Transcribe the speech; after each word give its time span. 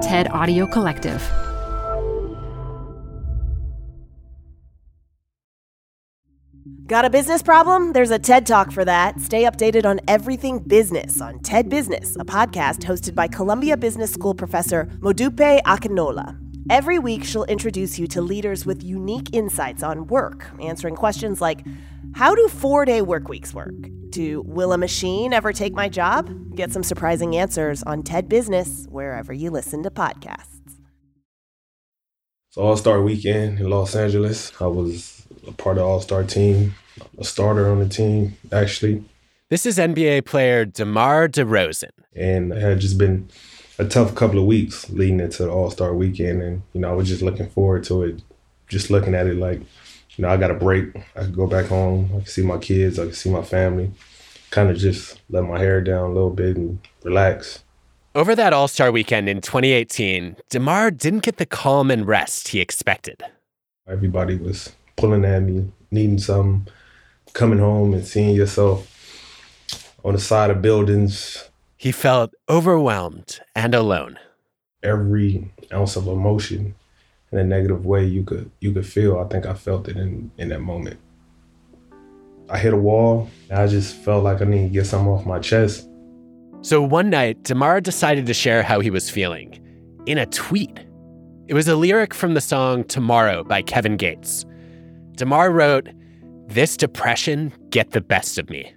TED 0.00 0.28
Audio 0.30 0.66
Collective. 0.66 1.20
Got 6.86 7.04
a 7.04 7.10
business 7.10 7.42
problem? 7.42 7.92
There's 7.92 8.10
a 8.10 8.18
TED 8.18 8.46
Talk 8.46 8.72
for 8.72 8.82
that. 8.86 9.20
Stay 9.20 9.42
updated 9.42 9.84
on 9.84 10.00
everything 10.08 10.60
business 10.60 11.20
on 11.20 11.40
TED 11.40 11.68
Business, 11.68 12.16
a 12.16 12.24
podcast 12.24 12.78
hosted 12.78 13.14
by 13.14 13.28
Columbia 13.28 13.76
Business 13.76 14.10
School 14.10 14.34
professor 14.34 14.86
Modupe 15.00 15.60
Akinola. 15.64 16.38
Every 16.70 16.98
week, 16.98 17.22
she'll 17.22 17.44
introduce 17.44 17.98
you 17.98 18.06
to 18.08 18.22
leaders 18.22 18.64
with 18.64 18.82
unique 18.82 19.28
insights 19.34 19.82
on 19.82 20.06
work, 20.06 20.46
answering 20.62 20.96
questions 20.96 21.42
like 21.42 21.62
How 22.14 22.34
do 22.34 22.48
four 22.48 22.86
day 22.86 23.02
work 23.02 23.28
weeks 23.28 23.52
work? 23.52 23.74
To 24.12 24.42
Will 24.42 24.72
a 24.72 24.78
machine 24.78 25.32
ever 25.32 25.52
take 25.52 25.72
my 25.72 25.88
job? 25.88 26.56
Get 26.56 26.72
some 26.72 26.82
surprising 26.82 27.36
answers 27.36 27.82
on 27.84 28.02
TED 28.02 28.28
Business, 28.28 28.86
wherever 28.90 29.32
you 29.32 29.50
listen 29.50 29.82
to 29.84 29.90
podcasts. 29.90 30.60
It's 32.48 32.56
All 32.56 32.76
Star 32.76 33.00
Weekend 33.00 33.60
in 33.60 33.70
Los 33.70 33.94
Angeles. 33.94 34.52
I 34.60 34.66
was 34.66 35.22
a 35.46 35.52
part 35.52 35.78
of 35.78 35.84
All 35.84 36.00
Star 36.00 36.24
team, 36.24 36.74
a 37.18 37.24
starter 37.24 37.70
on 37.70 37.78
the 37.78 37.88
team, 37.88 38.36
actually. 38.50 39.04
This 39.48 39.64
is 39.64 39.78
NBA 39.78 40.26
player 40.26 40.64
DeMar 40.64 41.28
DeRozan. 41.28 41.90
And 42.16 42.52
it 42.52 42.60
had 42.60 42.80
just 42.80 42.98
been 42.98 43.28
a 43.78 43.84
tough 43.84 44.14
couple 44.16 44.40
of 44.40 44.46
weeks 44.46 44.90
leading 44.90 45.20
into 45.20 45.44
the 45.44 45.50
All 45.50 45.70
Star 45.70 45.94
Weekend, 45.94 46.42
and 46.42 46.62
you 46.72 46.80
know 46.80 46.90
I 46.90 46.94
was 46.94 47.08
just 47.08 47.22
looking 47.22 47.48
forward 47.48 47.84
to 47.84 48.02
it. 48.02 48.22
Just 48.66 48.90
looking 48.90 49.14
at 49.14 49.26
it 49.26 49.36
like, 49.36 49.60
you 50.20 50.26
know, 50.26 50.32
I 50.34 50.36
got 50.36 50.50
a 50.50 50.54
break. 50.54 50.94
I 51.16 51.20
can 51.20 51.32
go 51.32 51.46
back 51.46 51.64
home. 51.64 52.10
I 52.12 52.16
can 52.18 52.26
see 52.26 52.42
my 52.42 52.58
kids. 52.58 52.98
I 52.98 53.04
can 53.04 53.14
see 53.14 53.30
my 53.30 53.40
family. 53.40 53.90
Kind 54.50 54.68
of 54.68 54.76
just 54.76 55.18
let 55.30 55.44
my 55.44 55.58
hair 55.58 55.80
down 55.80 56.10
a 56.10 56.12
little 56.12 56.28
bit 56.28 56.58
and 56.58 56.78
relax. 57.02 57.64
Over 58.14 58.34
that 58.34 58.52
All 58.52 58.68
Star 58.68 58.92
weekend 58.92 59.30
in 59.30 59.40
2018, 59.40 60.36
DeMar 60.50 60.90
didn't 60.90 61.22
get 61.22 61.38
the 61.38 61.46
calm 61.46 61.90
and 61.90 62.06
rest 62.06 62.48
he 62.48 62.60
expected. 62.60 63.22
Everybody 63.88 64.36
was 64.36 64.70
pulling 64.96 65.24
at 65.24 65.40
me, 65.40 65.72
needing 65.90 66.18
something, 66.18 66.70
coming 67.32 67.58
home 67.58 67.94
and 67.94 68.06
seeing 68.06 68.36
yourself 68.36 68.86
on 70.04 70.12
the 70.12 70.20
side 70.20 70.50
of 70.50 70.60
buildings. 70.60 71.48
He 71.78 71.92
felt 71.92 72.34
overwhelmed 72.46 73.40
and 73.56 73.74
alone. 73.74 74.18
Every 74.82 75.50
ounce 75.72 75.96
of 75.96 76.06
emotion 76.06 76.74
in 77.32 77.38
a 77.38 77.44
negative 77.44 77.86
way 77.86 78.04
you 78.04 78.22
could 78.22 78.50
you 78.60 78.72
could 78.72 78.86
feel. 78.86 79.18
I 79.18 79.24
think 79.24 79.46
I 79.46 79.54
felt 79.54 79.88
it 79.88 79.96
in, 79.96 80.30
in 80.38 80.48
that 80.48 80.60
moment. 80.60 80.98
I 82.48 82.58
hit 82.58 82.72
a 82.72 82.76
wall. 82.76 83.30
I 83.50 83.66
just 83.68 83.94
felt 83.94 84.24
like 84.24 84.42
I 84.42 84.44
needed 84.44 84.68
to 84.68 84.72
get 84.72 84.86
something 84.86 85.08
off 85.08 85.24
my 85.24 85.38
chest. 85.38 85.88
So 86.62 86.82
one 86.82 87.08
night, 87.08 87.42
DeMar 87.44 87.80
decided 87.80 88.26
to 88.26 88.34
share 88.34 88.62
how 88.62 88.80
he 88.80 88.90
was 88.90 89.08
feeling 89.08 89.58
in 90.06 90.18
a 90.18 90.26
tweet. 90.26 90.78
It 91.46 91.54
was 91.54 91.68
a 91.68 91.76
lyric 91.76 92.12
from 92.12 92.34
the 92.34 92.40
song 92.40 92.84
Tomorrow 92.84 93.44
by 93.44 93.62
Kevin 93.62 93.96
Gates. 93.96 94.44
DeMar 95.16 95.52
wrote, 95.52 95.88
This 96.48 96.76
depression 96.76 97.52
get 97.70 97.92
the 97.92 98.00
best 98.00 98.38
of 98.38 98.50
me. 98.50 98.72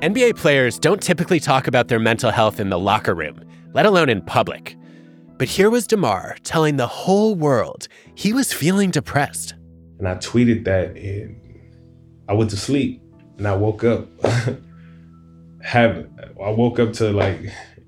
NBA 0.00 0.36
players 0.36 0.78
don't 0.78 1.02
typically 1.02 1.40
talk 1.40 1.66
about 1.66 1.88
their 1.88 1.98
mental 1.98 2.30
health 2.30 2.60
in 2.60 2.70
the 2.70 2.78
locker 2.78 3.14
room, 3.14 3.40
let 3.74 3.84
alone 3.84 4.08
in 4.08 4.22
public. 4.22 4.77
But 5.38 5.46
here 5.46 5.70
was 5.70 5.86
DeMar 5.86 6.36
telling 6.42 6.76
the 6.76 6.88
whole 6.88 7.36
world 7.36 7.86
he 8.16 8.32
was 8.32 8.52
feeling 8.52 8.90
depressed. 8.90 9.54
And 9.98 10.08
I 10.08 10.16
tweeted 10.16 10.64
that 10.64 10.96
and 10.96 11.40
I 12.28 12.32
went 12.32 12.50
to 12.50 12.56
sleep 12.56 13.00
and 13.36 13.46
I 13.46 13.54
woke 13.54 13.84
up 13.84 14.08
have 15.62 16.08
I 16.44 16.50
woke 16.50 16.80
up 16.80 16.92
to 16.94 17.10
like 17.12 17.38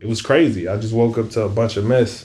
it 0.01 0.07
was 0.07 0.23
crazy. 0.23 0.69
I 0.69 0.77
just 0.79 0.95
woke 0.95 1.19
up 1.19 1.31
to 1.31 1.43
a 1.43 1.49
bunch 1.49 1.77
of 1.77 1.85
mess. 1.85 2.25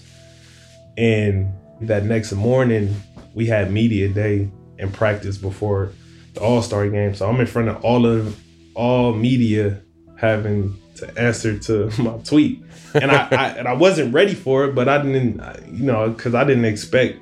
And 0.95 1.51
that 1.81 2.05
next 2.05 2.31
morning 2.33 2.95
we 3.33 3.47
had 3.47 3.71
media 3.71 4.07
day 4.07 4.49
and 4.77 4.93
practice 4.93 5.37
before 5.37 5.91
the 6.35 6.41
All-Star 6.41 6.87
game. 6.89 7.15
So 7.15 7.27
I'm 7.27 7.39
in 7.39 7.47
front 7.47 7.69
of 7.69 7.83
all 7.83 8.05
of 8.05 8.39
all 8.75 9.13
media 9.13 9.81
having 10.17 10.79
to 10.97 11.19
answer 11.19 11.57
to 11.57 11.89
my 12.01 12.17
tweet. 12.19 12.63
And 12.95 13.11
I, 13.11 13.27
I 13.31 13.47
and 13.49 13.67
I 13.67 13.73
wasn't 13.73 14.13
ready 14.13 14.33
for 14.33 14.65
it, 14.65 14.75
but 14.75 14.87
I 14.87 15.01
didn't 15.01 15.41
you 15.71 15.83
know, 15.83 16.13
cuz 16.13 16.33
I 16.33 16.43
didn't 16.43 16.65
expect 16.65 17.19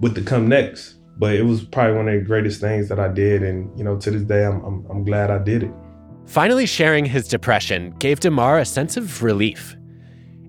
what 0.00 0.14
to 0.14 0.22
come 0.22 0.48
next. 0.48 0.94
But 1.18 1.34
it 1.36 1.42
was 1.42 1.62
probably 1.62 1.96
one 1.96 2.08
of 2.08 2.14
the 2.14 2.20
greatest 2.20 2.60
things 2.60 2.88
that 2.88 2.98
I 2.98 3.08
did 3.08 3.42
and 3.42 3.70
you 3.78 3.84
know, 3.84 3.96
to 3.98 4.10
this 4.10 4.22
day 4.22 4.44
I'm 4.44 4.64
I'm, 4.64 4.86
I'm 4.90 5.04
glad 5.04 5.30
I 5.30 5.38
did 5.38 5.64
it. 5.64 5.70
Finally 6.26 6.66
sharing 6.66 7.04
his 7.04 7.28
depression 7.28 7.90
gave 7.98 8.20
DeMar 8.20 8.58
a 8.58 8.64
sense 8.64 8.96
of 8.96 9.22
relief. 9.22 9.76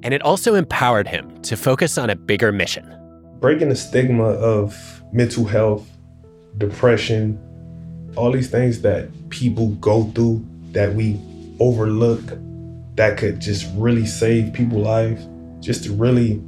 And 0.03 0.13
it 0.13 0.21
also 0.21 0.55
empowered 0.55 1.07
him 1.07 1.41
to 1.43 1.55
focus 1.55 1.97
on 1.97 2.09
a 2.09 2.15
bigger 2.15 2.51
mission. 2.51 2.85
Breaking 3.39 3.69
the 3.69 3.75
stigma 3.75 4.23
of 4.23 5.01
mental 5.13 5.45
health, 5.45 5.89
depression, 6.57 7.39
all 8.15 8.31
these 8.31 8.49
things 8.49 8.81
that 8.81 9.09
people 9.29 9.69
go 9.75 10.05
through 10.11 10.45
that 10.71 10.93
we 10.93 11.19
overlook 11.59 12.21
that 12.95 13.17
could 13.17 13.39
just 13.39 13.65
really 13.75 14.05
save 14.05 14.53
people's 14.53 14.85
lives, 14.85 15.27
just 15.59 15.83
to 15.85 15.93
really 15.93 16.41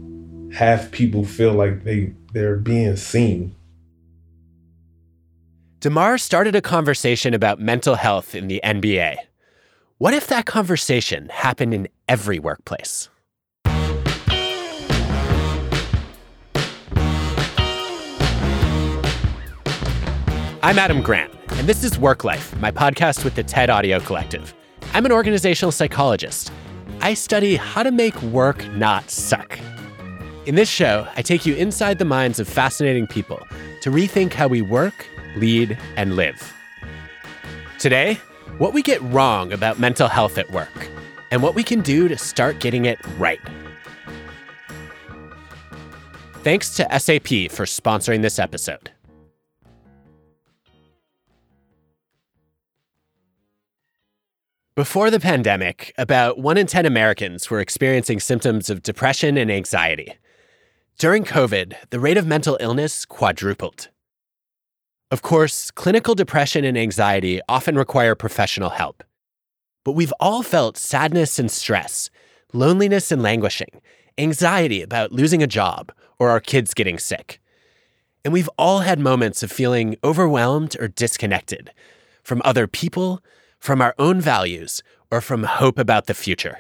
have 0.54 0.92
people 0.92 1.26
feel 1.26 1.54
like 1.54 1.84
they 1.84 2.14
they're 2.34 2.58
being 2.58 2.96
seen. 2.96 3.56
DeMar 5.80 6.18
started 6.18 6.56
a 6.56 6.62
conversation 6.62 7.34
about 7.34 7.60
mental 7.60 7.96
health 7.96 8.36
in 8.36 8.48
the 8.48 8.60
NBA. 8.64 9.18
What 9.98 10.14
if 10.14 10.28
that 10.28 10.46
conversation 10.46 11.30
happened 11.30 11.74
in 11.74 11.88
every 12.10 12.40
workplace? 12.40 13.10
I'm 20.62 20.80
Adam 20.80 21.04
Grant, 21.04 21.32
and 21.52 21.70
this 21.70 21.84
is 21.84 22.00
Work 22.00 22.24
Life, 22.24 22.60
my 22.60 22.72
podcast 22.72 23.24
with 23.24 23.36
the 23.36 23.44
TED 23.44 23.70
Audio 23.70 24.00
Collective. 24.00 24.56
I'm 24.96 25.06
an 25.06 25.12
organizational 25.12 25.74
psychologist. 25.74 26.54
I 27.02 27.16
study 27.16 27.58
how 27.58 27.84
to 27.84 27.92
make 27.92 28.22
work 28.22 28.66
not 28.76 29.12
suck. 29.12 29.60
In 30.46 30.56
this 30.56 30.70
show, 30.70 31.06
I 31.18 31.22
take 31.22 31.46
you 31.46 31.54
inside 31.54 32.00
the 32.00 32.06
minds 32.06 32.40
of 32.40 32.48
fascinating 32.48 33.06
people 33.06 33.46
to 33.82 33.92
rethink 33.92 34.32
how 34.32 34.48
we 34.48 34.62
work, 34.62 35.06
lead, 35.36 35.78
and 35.98 36.16
live. 36.16 36.54
Today, 37.78 38.22
what 38.58 38.72
we 38.72 38.82
get 38.82 39.02
wrong 39.02 39.52
about 39.52 39.80
mental 39.80 40.08
health 40.08 40.38
at 40.38 40.50
work, 40.52 40.90
and 41.30 41.44
what 41.44 41.56
we 41.56 41.64
can 41.64 41.82
do 41.82 42.08
to 42.08 42.18
start 42.18 42.62
getting 42.62 42.86
it 42.86 42.98
right. 43.18 43.42
Thanks 46.36 46.74
to 46.78 46.84
SAP 46.98 47.52
for 47.52 47.66
sponsoring 47.66 48.22
this 48.22 48.40
episode. 48.40 48.92
Before 54.76 55.10
the 55.10 55.22
pandemic, 55.22 55.94
about 55.98 56.38
1 56.38 56.58
in 56.58 56.68
10 56.68 56.86
Americans 56.86 57.50
were 57.50 57.62
experiencing 57.62 58.20
symptoms 58.20 58.70
of 58.70 58.84
depression 58.84 59.38
and 59.38 59.50
anxiety. 59.50 60.16
During 60.98 61.24
COVID, 61.24 61.76
the 61.92 62.00
rate 62.02 62.18
of 62.18 62.28
mental 62.28 62.58
illness 62.60 63.06
quadrupled. 63.06 63.88
Of 65.12 65.22
course, 65.22 65.72
clinical 65.72 66.14
depression 66.14 66.66
and 66.66 66.78
anxiety 66.78 67.40
often 67.48 67.78
require 67.78 68.16
professional 68.16 68.72
help. 68.72 69.02
But 69.86 69.94
we've 69.94 70.14
all 70.20 70.44
felt 70.44 70.76
sadness 70.76 71.40
and 71.40 71.50
stress, 71.50 72.10
loneliness 72.52 73.14
and 73.14 73.24
languishing, 73.24 73.80
anxiety 74.18 74.82
about 74.82 75.14
losing 75.14 75.42
a 75.42 75.48
job 75.48 75.94
or 76.20 76.32
our 76.32 76.42
kids 76.42 76.74
getting 76.74 77.00
sick. 77.00 77.40
And 78.26 78.34
we've 78.34 78.50
all 78.58 78.80
had 78.80 79.00
moments 79.00 79.42
of 79.42 79.54
feeling 79.54 79.96
overwhelmed 80.04 80.76
or 80.82 80.90
disconnected 80.90 81.72
from 82.24 82.42
other 82.44 82.68
people, 82.68 83.24
from 83.66 83.82
our 83.82 83.96
own 83.98 84.22
values, 84.22 84.84
or 85.10 85.20
from 85.20 85.42
hope 85.44 85.80
about 85.80 86.06
the 86.06 86.14
future. 86.14 86.60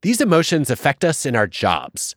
These 0.00 0.22
emotions 0.22 0.70
affect 0.70 1.04
us 1.04 1.26
in 1.26 1.36
our 1.36 1.46
jobs, 1.46 2.16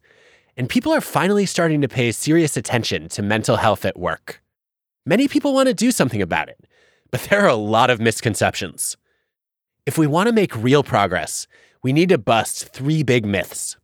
and 0.55 0.69
people 0.69 0.93
are 0.93 1.01
finally 1.01 1.45
starting 1.45 1.81
to 1.81 1.89
pay 1.89 2.13
serious 2.13 2.55
attention 2.55 3.09
to 3.09 3.21
mental 3.21 3.57
health 3.57 3.83
at 3.83 3.99
work. 3.99 4.41
Many 5.05 5.27
people 5.27 5.53
want 5.53 5.67
to 5.67 5.73
do 5.73 5.91
something 5.91 6.21
about 6.21 6.47
it, 6.47 6.65
but 7.11 7.19
there 7.23 7.43
are 7.43 7.49
a 7.49 7.55
lot 7.55 7.89
of 7.89 7.99
misconceptions. 7.99 8.95
If 9.85 9.97
we 9.97 10.07
want 10.07 10.27
to 10.27 10.33
make 10.33 10.55
real 10.55 10.83
progress, 10.83 11.45
we 11.83 11.91
need 11.91 12.07
to 12.09 12.17
bust 12.17 12.69
three 12.69 13.03
big 13.03 13.25
myths. 13.25 13.75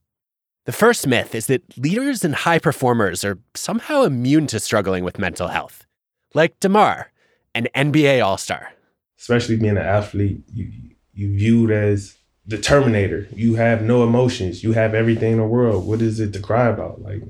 The 0.63 0.71
first 0.71 1.05
myth 1.05 1.35
is 1.35 1.47
that 1.47 1.77
leaders 1.77 2.23
and 2.23 2.33
high 2.33 2.59
performers 2.59 3.25
are 3.25 3.39
somehow 3.55 4.03
immune 4.03 4.47
to 4.47 4.61
struggling 4.61 5.03
with 5.03 5.19
mental 5.19 5.49
health, 5.49 5.85
like 6.33 6.57
DeMar, 6.61 7.11
an 7.53 7.67
NBA 7.75 8.23
All 8.23 8.37
Star. 8.37 8.71
Especially 9.19 9.55
being 9.55 9.77
an 9.77 9.77
athlete, 9.77 10.41
you 10.53 10.71
you 11.13 11.35
viewed 11.35 11.71
as 11.71 12.17
the 12.45 12.57
Terminator. 12.57 13.27
You 13.35 13.55
have 13.55 13.81
no 13.81 14.03
emotions. 14.03 14.63
You 14.63 14.73
have 14.73 14.93
everything 14.93 15.33
in 15.33 15.37
the 15.39 15.45
world. 15.45 15.85
What 15.85 16.01
is 16.01 16.19
it 16.19 16.33
to 16.33 16.39
cry 16.39 16.67
about? 16.67 17.01
Like 17.01 17.23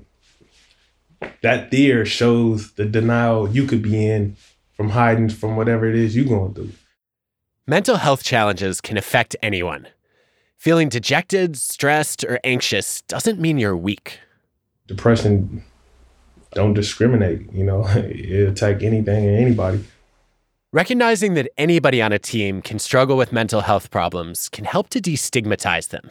that 1.41 1.71
there 1.71 2.05
shows 2.05 2.73
the 2.73 2.85
denial 2.85 3.49
you 3.49 3.65
could 3.65 3.81
be 3.81 4.07
in 4.07 4.35
from 4.73 4.89
hiding 4.89 5.29
from 5.29 5.55
whatever 5.55 5.89
it 5.89 5.95
is 5.95 6.15
you're 6.15 6.25
going 6.25 6.53
through. 6.53 6.71
Mental 7.65 7.97
health 7.97 8.23
challenges 8.23 8.79
can 8.79 8.97
affect 8.97 9.35
anyone. 9.41 9.87
Feeling 10.57 10.89
dejected, 10.89 11.57
stressed, 11.57 12.23
or 12.23 12.39
anxious 12.43 13.01
doesn't 13.03 13.39
mean 13.39 13.57
you're 13.57 13.77
weak. 13.77 14.19
Depression 14.87 15.63
don't 16.53 16.73
discriminate, 16.73 17.51
you 17.51 17.63
know, 17.63 17.85
it 17.87 18.49
attack 18.49 18.83
anything 18.83 19.25
and 19.25 19.37
anybody. 19.37 19.83
Recognizing 20.73 21.33
that 21.35 21.49
anybody 21.57 22.01
on 22.01 22.11
a 22.11 22.19
team 22.19 22.61
can 22.61 22.77
struggle 22.77 23.15
with 23.15 23.31
mental 23.31 23.61
health 23.61 23.89
problems 23.89 24.49
can 24.49 24.65
help 24.65 24.89
to 24.89 24.99
destigmatize 24.99 25.89
them. 25.89 26.09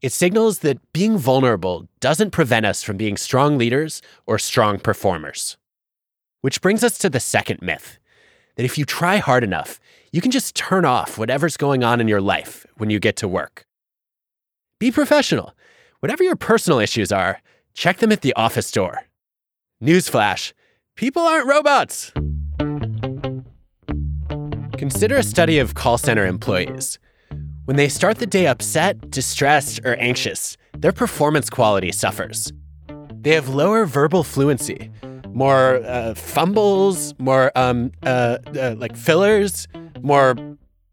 It 0.00 0.12
signals 0.12 0.60
that 0.60 0.78
being 0.92 1.18
vulnerable 1.18 1.88
doesn't 1.98 2.30
prevent 2.30 2.66
us 2.66 2.84
from 2.84 2.96
being 2.96 3.16
strong 3.16 3.58
leaders 3.58 4.00
or 4.26 4.38
strong 4.38 4.78
performers. 4.78 5.56
Which 6.40 6.60
brings 6.60 6.84
us 6.84 6.98
to 6.98 7.10
the 7.10 7.18
second 7.18 7.62
myth 7.62 7.98
that 8.54 8.64
if 8.64 8.78
you 8.78 8.84
try 8.84 9.16
hard 9.16 9.42
enough, 9.42 9.80
you 10.12 10.20
can 10.20 10.30
just 10.30 10.54
turn 10.54 10.84
off 10.84 11.18
whatever's 11.18 11.56
going 11.56 11.82
on 11.82 12.00
in 12.00 12.06
your 12.06 12.20
life 12.20 12.64
when 12.76 12.90
you 12.90 13.00
get 13.00 13.16
to 13.16 13.26
work. 13.26 13.66
Be 14.78 14.92
professional. 14.92 15.52
Whatever 15.98 16.22
your 16.22 16.36
personal 16.36 16.78
issues 16.78 17.10
are, 17.10 17.40
check 17.72 17.98
them 17.98 18.12
at 18.12 18.20
the 18.20 18.34
office 18.34 18.70
door. 18.70 19.06
Newsflash 19.82 20.52
people 20.94 21.22
aren't 21.22 21.48
robots. 21.48 22.12
Consider 24.78 25.16
a 25.16 25.22
study 25.22 25.60
of 25.60 25.74
call 25.74 25.98
center 25.98 26.26
employees. 26.26 26.98
When 27.64 27.76
they 27.76 27.88
start 27.88 28.18
the 28.18 28.26
day 28.26 28.48
upset, 28.48 29.10
distressed, 29.10 29.80
or 29.84 29.94
anxious, 29.96 30.56
their 30.76 30.92
performance 30.92 31.48
quality 31.48 31.92
suffers. 31.92 32.52
They 33.20 33.34
have 33.34 33.48
lower 33.48 33.86
verbal 33.86 34.24
fluency, 34.24 34.90
more 35.28 35.76
uh, 35.84 36.14
fumbles, 36.14 37.14
more 37.18 37.52
um, 37.54 37.92
uh, 38.02 38.38
uh, 38.58 38.74
like 38.76 38.96
fillers, 38.96 39.68
more 40.02 40.34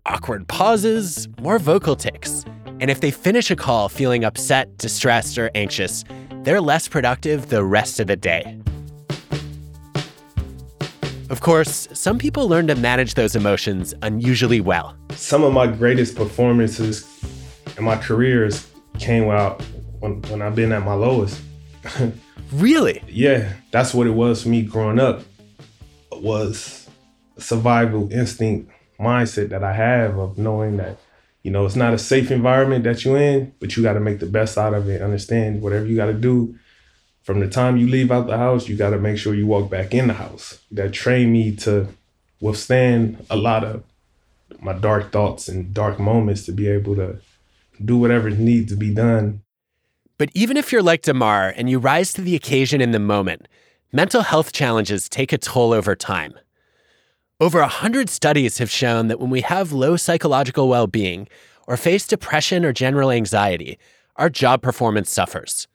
awkward 0.06 0.48
pauses, 0.48 1.28
more 1.39 1.57
vocal 1.57 1.95
tics. 1.95 2.45
And 2.80 2.89
if 2.92 3.01
they 3.01 3.12
finish 3.12 3.50
a 3.50 3.56
call 3.56 3.89
feeling 3.89 4.24
upset, 4.24 4.78
distressed, 4.78 5.38
or 5.38 5.50
anxious, 5.56 6.04
they're 6.44 6.62
less 6.62 6.88
productive 6.88 7.50
the 7.50 7.63
rest 7.63 8.00
of 8.00 8.07
the 8.07 8.16
day. 8.16 8.57
Of 11.31 11.39
course, 11.39 11.88
some 11.94 12.18
people 12.18 12.50
learn 12.50 12.68
to 12.68 12.75
manage 12.75 13.13
those 13.13 13.38
emotions 13.38 13.94
unusually 14.01 14.60
well. 14.60 14.98
Some 15.12 15.45
of 15.45 15.54
my 15.54 15.66
greatest 15.66 16.18
performances 16.18 17.07
in 17.78 17.86
my 17.86 17.95
careers 17.95 18.69
came 19.00 19.30
out 19.30 19.63
when, 20.01 20.22
when 20.24 20.42
I've 20.42 20.57
been 20.57 20.74
at 20.74 20.83
my 20.83 20.94
lowest. 20.94 21.39
really? 22.51 23.01
Yeah, 23.07 23.54
that's 23.72 23.94
what 23.94 24.07
it 24.07 24.12
was 24.12 24.44
for 24.44 24.50
me 24.50 24.62
growing 24.62 25.00
up. 25.00 25.22
Was 26.12 26.89
survival 27.38 28.12
instinct 28.12 28.69
mindset 29.00 29.48
that 29.51 29.63
I 29.63 29.72
have 29.72 30.18
of 30.18 30.38
knowing 30.38 30.75
that, 30.78 30.98
you 31.44 31.51
know, 31.51 31.66
it's 31.66 31.78
not 31.78 31.94
a 31.94 31.98
safe 31.98 32.30
environment 32.30 32.83
that 32.83 33.06
you're 33.06 33.16
in, 33.16 33.54
but 33.62 33.78
you 33.78 33.83
got 33.83 33.94
to 33.94 34.01
make 34.01 34.19
the 34.19 34.25
best 34.25 34.57
out 34.57 34.74
of 34.74 34.89
it. 34.89 35.01
Understand 35.01 35.62
whatever 35.62 35.86
you 35.86 35.95
got 35.95 36.07
to 36.07 36.13
do 36.13 36.60
from 37.31 37.39
the 37.39 37.48
time 37.48 37.78
you 37.78 37.88
leave 37.88 38.12
out 38.12 38.28
the 38.28 38.38
house, 38.38 38.68
you 38.68 38.75
got 38.75 38.89
to 38.89 39.00
make 39.00 39.18
sure 39.18 39.33
you 39.33 39.48
walk 39.48 39.69
back 39.69 39.94
in 39.94 40.07
the 40.07 40.16
house. 40.16 40.60
That 40.69 40.92
trained 40.92 41.31
me 41.31 41.56
to 41.57 41.88
withstand 42.42 43.25
a 43.30 43.38
lot 43.38 43.63
of 43.63 43.86
my 44.60 44.74
dark 44.74 45.13
thoughts 45.13 45.48
and 45.48 45.74
dark 45.74 45.98
moments 45.98 46.45
to 46.48 46.51
be 46.51 46.68
able 46.68 46.94
to 46.95 47.22
do 47.83 47.95
whatever 47.95 48.30
needs 48.30 48.69
to 48.74 48.78
be 48.78 48.94
done. 48.94 49.44
But 50.18 50.30
even 50.33 50.57
if 50.57 50.74
you're 50.74 50.83
like 50.83 51.04
DeMar 51.04 51.54
and 51.56 51.69
you 51.69 51.80
rise 51.80 52.12
to 52.16 52.22
the 52.22 52.36
occasion 52.36 52.81
in 52.81 52.92
the 52.92 53.00
moment, 53.00 53.48
mental 53.94 54.24
health 54.24 54.51
challenges 54.51 55.07
take 55.07 55.31
a 55.31 55.38
toll 55.38 55.72
over 55.72 55.95
time. 55.95 56.33
Over 57.39 57.62
a 57.62 57.68
hundred 57.69 58.10
studies 58.10 58.57
have 58.57 58.69
shown 58.69 59.07
that 59.07 59.22
when 59.22 59.30
we 59.30 59.39
have 59.39 59.72
low 59.72 59.95
psychological 59.95 60.68
well 60.68 60.86
being 60.86 61.30
or 61.66 61.78
face 61.78 62.06
depression 62.06 62.66
or 62.66 62.74
general 62.74 63.10
anxiety, 63.10 63.80
our 64.18 64.30
job 64.30 64.62
performance 64.62 65.10
suffers. 65.10 65.69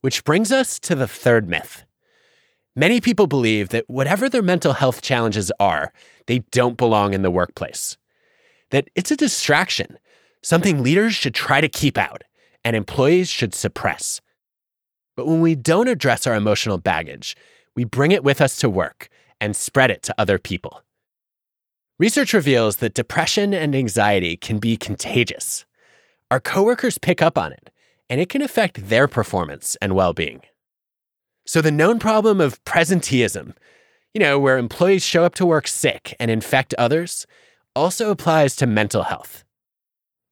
Which 0.00 0.24
brings 0.24 0.50
us 0.50 0.78
to 0.80 0.94
the 0.94 1.08
third 1.08 1.48
myth. 1.48 1.84
Many 2.74 3.00
people 3.00 3.26
believe 3.26 3.68
that 3.70 3.88
whatever 3.88 4.28
their 4.28 4.42
mental 4.42 4.72
health 4.72 5.02
challenges 5.02 5.52
are, 5.60 5.92
they 6.26 6.40
don't 6.50 6.76
belong 6.76 7.12
in 7.12 7.22
the 7.22 7.30
workplace. 7.30 7.98
That 8.70 8.88
it's 8.94 9.10
a 9.10 9.16
distraction, 9.16 9.98
something 10.42 10.82
leaders 10.82 11.14
should 11.14 11.34
try 11.34 11.60
to 11.60 11.68
keep 11.68 11.98
out 11.98 12.22
and 12.64 12.76
employees 12.76 13.28
should 13.28 13.54
suppress. 13.54 14.20
But 15.16 15.26
when 15.26 15.40
we 15.40 15.54
don't 15.54 15.88
address 15.88 16.26
our 16.26 16.34
emotional 16.34 16.78
baggage, 16.78 17.36
we 17.74 17.84
bring 17.84 18.12
it 18.12 18.24
with 18.24 18.40
us 18.40 18.56
to 18.58 18.70
work 18.70 19.08
and 19.40 19.56
spread 19.56 19.90
it 19.90 20.02
to 20.04 20.14
other 20.16 20.38
people. 20.38 20.82
Research 21.98 22.32
reveals 22.32 22.76
that 22.76 22.94
depression 22.94 23.52
and 23.52 23.74
anxiety 23.74 24.36
can 24.36 24.58
be 24.58 24.76
contagious. 24.76 25.66
Our 26.30 26.40
coworkers 26.40 26.96
pick 26.96 27.20
up 27.20 27.36
on 27.36 27.52
it, 27.52 27.70
and 28.10 28.20
it 28.20 28.28
can 28.28 28.42
affect 28.42 28.88
their 28.88 29.06
performance 29.08 29.76
and 29.80 29.94
well 29.94 30.12
being. 30.12 30.42
So, 31.46 31.62
the 31.62 31.70
known 31.70 31.98
problem 31.98 32.40
of 32.40 32.62
presenteeism, 32.64 33.54
you 34.12 34.20
know, 34.20 34.38
where 34.38 34.58
employees 34.58 35.04
show 35.04 35.24
up 35.24 35.34
to 35.36 35.46
work 35.46 35.66
sick 35.66 36.14
and 36.20 36.30
infect 36.30 36.74
others, 36.74 37.26
also 37.74 38.10
applies 38.10 38.56
to 38.56 38.66
mental 38.66 39.04
health. 39.04 39.44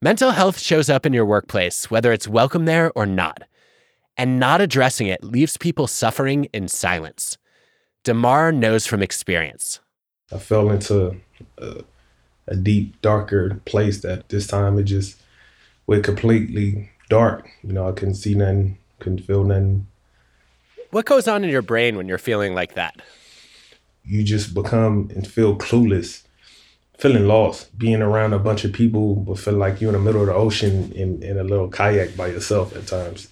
Mental 0.03 0.33
health 0.33 0.59
shows 0.59 0.91
up 0.91 1.07
in 1.07 1.13
your 1.13 1.25
workplace, 1.25 1.91
whether 1.91 2.13
it's 2.13 2.29
welcome 2.29 2.67
there 2.67 2.93
or 2.95 3.07
not, 3.07 3.45
and 4.17 4.39
not 4.39 4.61
addressing 4.61 5.07
it 5.07 5.25
leaves 5.25 5.57
people 5.57 5.87
suffering 5.87 6.45
in 6.53 6.69
silence. 6.69 7.39
DeMar 8.05 8.53
knows 8.53 8.87
from 8.87 9.03
experience. 9.03 9.81
I 10.31 10.39
fell 10.39 10.71
into 10.71 11.17
a, 11.59 11.83
a 12.47 12.57
deep, 12.57 13.01
darker 13.01 13.61
place 13.65 14.01
that 14.03 14.29
this 14.29 14.47
time 14.47 14.79
it 14.79 14.85
just 14.85 15.21
went 15.87 16.05
completely 16.05 16.91
dark. 17.09 17.51
You 17.63 17.73
know, 17.73 17.89
I 17.89 17.93
couldn't 17.93 18.15
see 18.15 18.35
nothing, 18.35 18.79
couldn't 18.99 19.23
feel 19.23 19.45
nothing. 19.45 19.87
What 20.91 21.05
goes 21.05 21.29
on 21.29 21.45
in 21.45 21.51
your 21.51 21.63
brain 21.63 21.97
when 21.97 22.09
you're 22.09 22.19
feeling 22.19 22.55
like 22.55 22.75
that? 22.75 22.97
You 24.05 24.23
just 24.23 24.55
become 24.55 25.11
and 25.15 25.27
feel 25.27 25.57
clueless, 25.57 26.23
feeling 26.97 27.27
lost, 27.27 27.77
being 27.79 28.01
around 28.01 28.33
a 28.33 28.39
bunch 28.39 28.65
of 28.65 28.73
people, 28.73 29.17
but 29.17 29.39
feel 29.39 29.55
like 29.55 29.81
you're 29.81 29.95
in 29.95 29.99
the 29.99 30.05
middle 30.05 30.23
of 30.23 30.29
the 30.29 30.35
ocean 30.35 30.91
in, 30.93 31.23
in 31.23 31.39
a 31.39 31.45
little 31.45 31.69
kayak 31.69 32.17
by 32.17 32.29
yourself 32.29 32.75
at 32.75 32.87
times. 32.87 33.29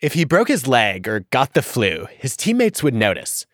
If 0.00 0.14
he 0.14 0.24
broke 0.24 0.48
his 0.48 0.66
leg 0.66 1.08
or 1.08 1.20
got 1.30 1.54
the 1.54 1.62
flu, 1.62 2.06
his 2.18 2.36
teammates 2.36 2.82
would 2.82 2.94
notice. 2.94 3.46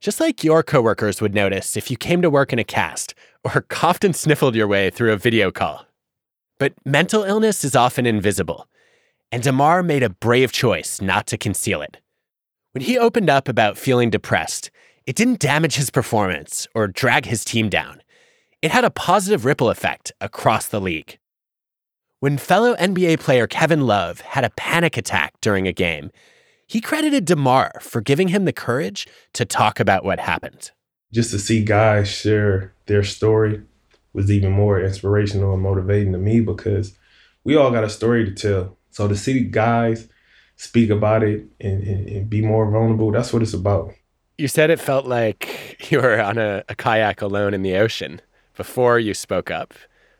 Just 0.00 0.20
like 0.20 0.44
your 0.44 0.62
coworkers 0.62 1.22
would 1.22 1.34
notice 1.34 1.78
if 1.78 1.90
you 1.90 1.96
came 1.96 2.20
to 2.20 2.28
work 2.28 2.52
in 2.52 2.58
a 2.58 2.64
cast 2.64 3.14
or 3.42 3.62
coughed 3.62 4.04
and 4.04 4.14
sniffled 4.14 4.54
your 4.54 4.68
way 4.68 4.90
through 4.90 5.12
a 5.12 5.16
video 5.16 5.50
call. 5.50 5.86
But 6.58 6.74
mental 6.84 7.24
illness 7.24 7.64
is 7.64 7.74
often 7.74 8.06
invisible, 8.06 8.68
and 9.32 9.42
DeMar 9.42 9.82
made 9.82 10.02
a 10.02 10.10
brave 10.10 10.52
choice 10.52 11.00
not 11.00 11.26
to 11.28 11.38
conceal 11.38 11.82
it. 11.82 11.98
When 12.72 12.82
he 12.82 12.98
opened 12.98 13.30
up 13.30 13.48
about 13.48 13.78
feeling 13.78 14.10
depressed, 14.10 14.70
it 15.06 15.16
didn't 15.16 15.40
damage 15.40 15.76
his 15.76 15.90
performance 15.90 16.66
or 16.74 16.86
drag 16.86 17.26
his 17.26 17.44
team 17.44 17.68
down. 17.68 18.02
It 18.62 18.70
had 18.70 18.84
a 18.84 18.90
positive 18.90 19.44
ripple 19.44 19.68
effect 19.68 20.12
across 20.20 20.66
the 20.66 20.80
league. 20.80 21.18
When 22.20 22.38
fellow 22.38 22.74
NBA 22.76 23.20
player 23.20 23.46
Kevin 23.46 23.86
Love 23.86 24.20
had 24.20 24.44
a 24.44 24.50
panic 24.50 24.96
attack 24.96 25.34
during 25.40 25.68
a 25.68 25.72
game, 25.72 26.10
he 26.66 26.80
credited 26.80 27.26
DeMar 27.26 27.72
for 27.80 28.00
giving 28.00 28.28
him 28.28 28.44
the 28.44 28.52
courage 28.52 29.06
to 29.34 29.44
talk 29.44 29.78
about 29.78 30.04
what 30.04 30.20
happened. 30.20 30.70
Just 31.12 31.30
to 31.32 31.38
see 31.38 31.62
guys 31.62 32.08
share 32.08 32.72
their 32.86 33.02
story 33.02 33.62
was 34.14 34.30
even 34.30 34.52
more 34.52 34.80
inspirational 34.80 35.52
and 35.52 35.62
motivating 35.62 36.12
to 36.12 36.18
me 36.18 36.40
because 36.40 36.96
we 37.42 37.56
all 37.56 37.70
got 37.70 37.84
a 37.84 37.90
story 37.90 38.24
to 38.24 38.32
tell. 38.32 38.78
So 38.90 39.06
to 39.08 39.16
see 39.16 39.40
guys 39.40 40.08
speak 40.56 40.88
about 40.88 41.22
it 41.22 41.44
and, 41.60 41.82
and, 41.82 42.08
and 42.08 42.30
be 42.30 42.40
more 42.40 42.70
vulnerable, 42.70 43.10
that's 43.10 43.32
what 43.32 43.42
it's 43.42 43.52
about. 43.52 43.92
You 44.38 44.48
said 44.48 44.70
it 44.70 44.80
felt 44.80 45.04
like 45.04 45.76
you 45.90 46.00
were 46.00 46.20
on 46.20 46.38
a, 46.38 46.64
a 46.68 46.74
kayak 46.74 47.20
alone 47.20 47.52
in 47.52 47.62
the 47.62 47.76
ocean 47.76 48.22
before 48.56 48.98
you 48.98 49.12
spoke 49.12 49.50
up. 49.50 49.74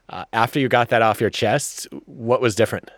Uh, 0.09 0.25
after 0.33 0.59
you 0.59 0.69
got 0.69 0.91
that 0.91 1.01
off 1.01 1.21
your 1.21 1.31
chest, 1.31 1.87
what 2.05 2.41
was 2.41 2.55
different? 2.55 2.91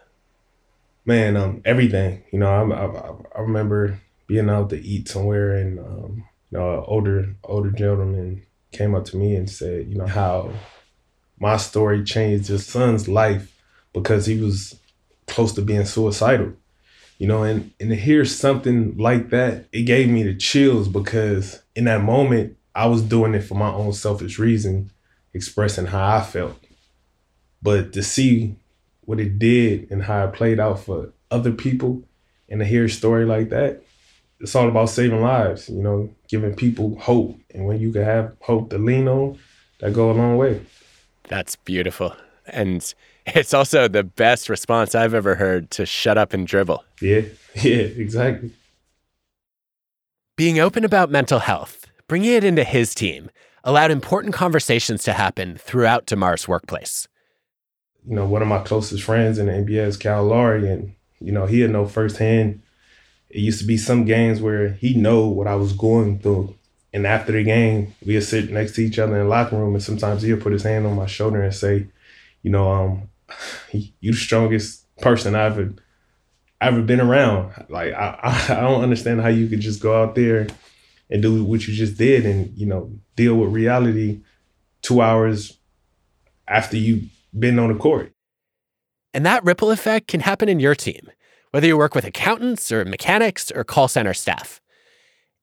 Man, 1.05 1.37
um, 1.37 1.63
everything. 1.65 2.25
You 2.33 2.41
know, 2.41 2.49
I, 2.49 2.75
I, 2.75 3.39
I 3.39 3.41
remember 3.43 4.01
being 4.27 4.51
out 4.51 4.71
to 4.71 4.83
eat 4.83 5.07
somewhere, 5.07 5.55
and 5.55 5.79
um, 5.79 6.25
you 6.51 6.59
know, 6.59 6.79
an 6.79 6.85
older 6.89 7.37
older 7.45 7.71
gentleman 7.71 8.45
came 8.73 8.95
up 8.95 9.05
to 9.07 9.17
me 9.17 9.37
and 9.37 9.49
said, 9.49 9.89
you 9.89 9.97
know, 9.97 10.07
how 10.07 10.51
my 11.39 11.57
story 11.57 12.05
changed 12.05 12.49
his 12.49 12.67
son's 12.67 13.09
life 13.09 13.53
because 13.93 14.27
he 14.27 14.41
was 14.41 14.79
close 15.27 15.53
to 15.53 15.63
being 15.63 15.85
suicidal. 15.85 16.53
You 17.19 17.27
know, 17.27 17.45
and, 17.45 17.73
and 17.81 17.91
to 17.91 17.97
hear 17.97 18.25
something 18.25 18.97
like 18.99 19.31
that, 19.31 19.67
it 19.73 19.83
gave 19.83 20.09
me 20.11 20.23
the 20.23 20.35
chills 20.35 20.87
because 20.89 21.63
in 21.75 21.85
that 21.85 22.03
moment, 22.03 22.57
I 22.75 22.87
was 22.87 23.01
doing 23.01 23.35
it 23.35 23.41
for 23.41 23.55
my 23.55 23.71
own 23.71 23.95
selfish 23.95 24.39
reason, 24.39 24.91
expressing 25.33 25.87
how 25.87 26.17
I 26.17 26.21
felt. 26.23 26.59
But 27.63 27.95
to 27.95 28.03
see 28.03 28.57
what 29.01 29.19
it 29.19 29.39
did 29.39 29.91
and 29.91 30.03
how 30.03 30.27
it 30.27 30.35
played 30.35 30.61
out 30.61 30.81
for 30.81 31.13
other 31.31 31.53
people 31.53 32.03
and 32.51 32.61
to 32.61 32.67
hear 32.67 32.85
a 32.85 32.91
story 32.91 33.25
like 33.25 33.49
that, 33.49 33.83
it's 34.41 34.55
all 34.55 34.69
about 34.69 34.91
saving 34.91 35.23
lives, 35.23 35.71
you 35.71 35.83
know, 35.83 36.11
giving 36.29 36.55
people 36.55 36.99
hope. 36.99 37.41
And 37.55 37.67
when 37.67 37.81
you 37.81 37.93
can 37.93 38.05
have 38.05 38.37
hope 38.41 38.69
to 38.71 38.79
lean 38.79 39.09
on, 39.09 39.39
that 39.81 39.95
go 39.95 40.11
a 40.11 40.13
long 40.13 40.37
way. 40.37 40.61
That's 41.29 41.57
beautiful. 41.57 42.15
And 42.47 42.95
It's 43.27 43.53
also 43.53 43.89
the 43.89 44.05
best 44.05 44.49
response 44.49 44.95
I've 44.95 45.15
ever 45.15 45.35
heard 45.35 45.71
to 45.73 45.85
shut 45.85 46.17
up 46.17 46.33
and 46.33 46.47
dribble. 46.47 46.85
Yeah, 47.01 47.23
yeah, 47.55 47.83
exactly. 47.83 48.53
Being 50.37 50.61
open 50.61 50.85
about 50.85 51.11
mental 51.11 51.41
health, 51.41 51.87
bringing 52.07 52.33
it 52.33 52.45
into 52.45 52.63
his 52.63 52.95
team, 52.95 53.31
allowed 53.65 53.91
important 53.91 54.33
conversations 54.33 55.03
to 55.05 55.13
happen 55.13 55.57
throughout 55.57 56.07
DeMar's 56.07 56.47
workplace. 56.47 57.09
You 58.07 58.15
know, 58.15 58.27
one 58.27 58.43
of 58.43 58.49
my 58.49 58.61
closest 58.63 59.03
friends 59.03 59.39
in 59.39 59.47
the 59.47 59.53
NBA 59.53 59.87
is 59.87 59.97
Kyle 59.97 60.25
Lowry, 60.25 60.71
and 60.71 60.95
you 61.19 61.33
know 61.33 61.47
he 61.47 61.61
had 61.61 61.71
know 61.71 61.87
firsthand. 61.87 62.63
It 63.29 63.41
used 63.41 63.59
to 63.59 63.67
be 63.67 63.77
some 63.77 64.05
games 64.05 64.41
where 64.41 64.69
he 64.75 64.95
know 64.95 65.27
what 65.27 65.49
I 65.49 65.57
was 65.57 65.73
going 65.73 66.21
through, 66.21 66.55
and 66.93 67.07
after 67.07 67.33
the 67.33 67.43
game, 67.43 67.95
we'd 68.05 68.21
sit 68.23 68.51
next 68.51 68.75
to 68.77 68.83
each 68.83 68.99
other 68.99 69.17
in 69.17 69.25
the 69.25 69.29
locker 69.29 69.57
room, 69.57 69.75
and 69.75 69.83
sometimes 69.83 70.23
he'll 70.23 70.41
put 70.41 70.53
his 70.53 70.63
hand 70.63 70.87
on 70.87 70.97
my 70.97 71.07
shoulder 71.07 71.43
and 71.43 71.55
say, 71.55 71.87
"You 72.43 72.51
know, 72.51 72.71
um, 72.71 73.09
you 73.73 74.13
the 74.13 74.17
strongest 74.17 74.85
person 74.99 75.35
I've 75.35 75.59
ever, 75.59 75.75
ever 76.61 76.83
been 76.83 77.01
around. 77.01 77.53
Like 77.69 77.93
I, 77.93 78.19
I 78.49 78.61
don't 78.61 78.83
understand 78.83 79.21
how 79.21 79.29
you 79.29 79.49
could 79.49 79.61
just 79.61 79.83
go 79.83 80.03
out 80.03 80.15
there 80.15 80.47
and 81.11 81.23
do 81.23 81.45
what 81.45 81.67
you 81.67 81.75
just 81.75 81.97
did, 81.97 82.27
and 82.27 82.57
you 82.57 82.67
know, 82.67 82.91
deal 83.15 83.37
with 83.37 83.53
reality 83.53 84.21
two 84.83 85.01
hours 85.01 85.59
after 86.49 86.77
you've 86.77 87.05
been 87.37 87.59
on 87.59 87.73
the 87.73 87.79
court. 87.79 88.13
And 89.13 89.25
that 89.27 89.45
ripple 89.45 89.71
effect 89.71 90.09
can 90.09 90.21
happen 90.21 90.49
in 90.49 90.61
your 90.61 90.75
team, 90.75 91.11
whether 91.51 91.67
you 91.67 91.77
work 91.77 91.95
with 91.95 92.05
accountants 92.05 92.71
or 92.71 92.85
mechanics 92.85 93.51
or 93.51 93.65
call 93.65 93.89
center 93.89 94.15
staff. 94.15 94.61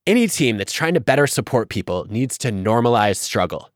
Any 0.06 0.26
team 0.28 0.58
that's 0.58 0.72
trying 0.72 0.92
to 0.94 1.00
better 1.00 1.26
support 1.26 1.70
people 1.70 2.06
needs 2.10 2.36
to 2.38 2.52
normalize 2.52 3.16
struggle, 3.16 3.70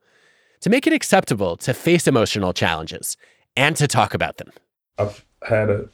to 0.60 0.68
make 0.68 0.86
it 0.86 0.92
acceptable 0.92 1.56
to 1.56 1.72
face 1.72 2.06
emotional 2.06 2.52
challenges 2.52 3.16
and 3.56 3.74
to 3.76 3.88
talk 3.88 4.12
about 4.12 4.36
them. 4.36 4.52
I've 4.98 5.24
had 5.48 5.70
a 5.70 5.88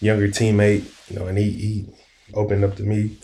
younger 0.00 0.28
teammate, 0.28 0.84
you 1.10 1.18
know, 1.18 1.26
and 1.26 1.38
he, 1.38 1.50
he 1.50 1.86
opened 2.34 2.64
up 2.64 2.76
to 2.76 2.82
me 2.82 3.16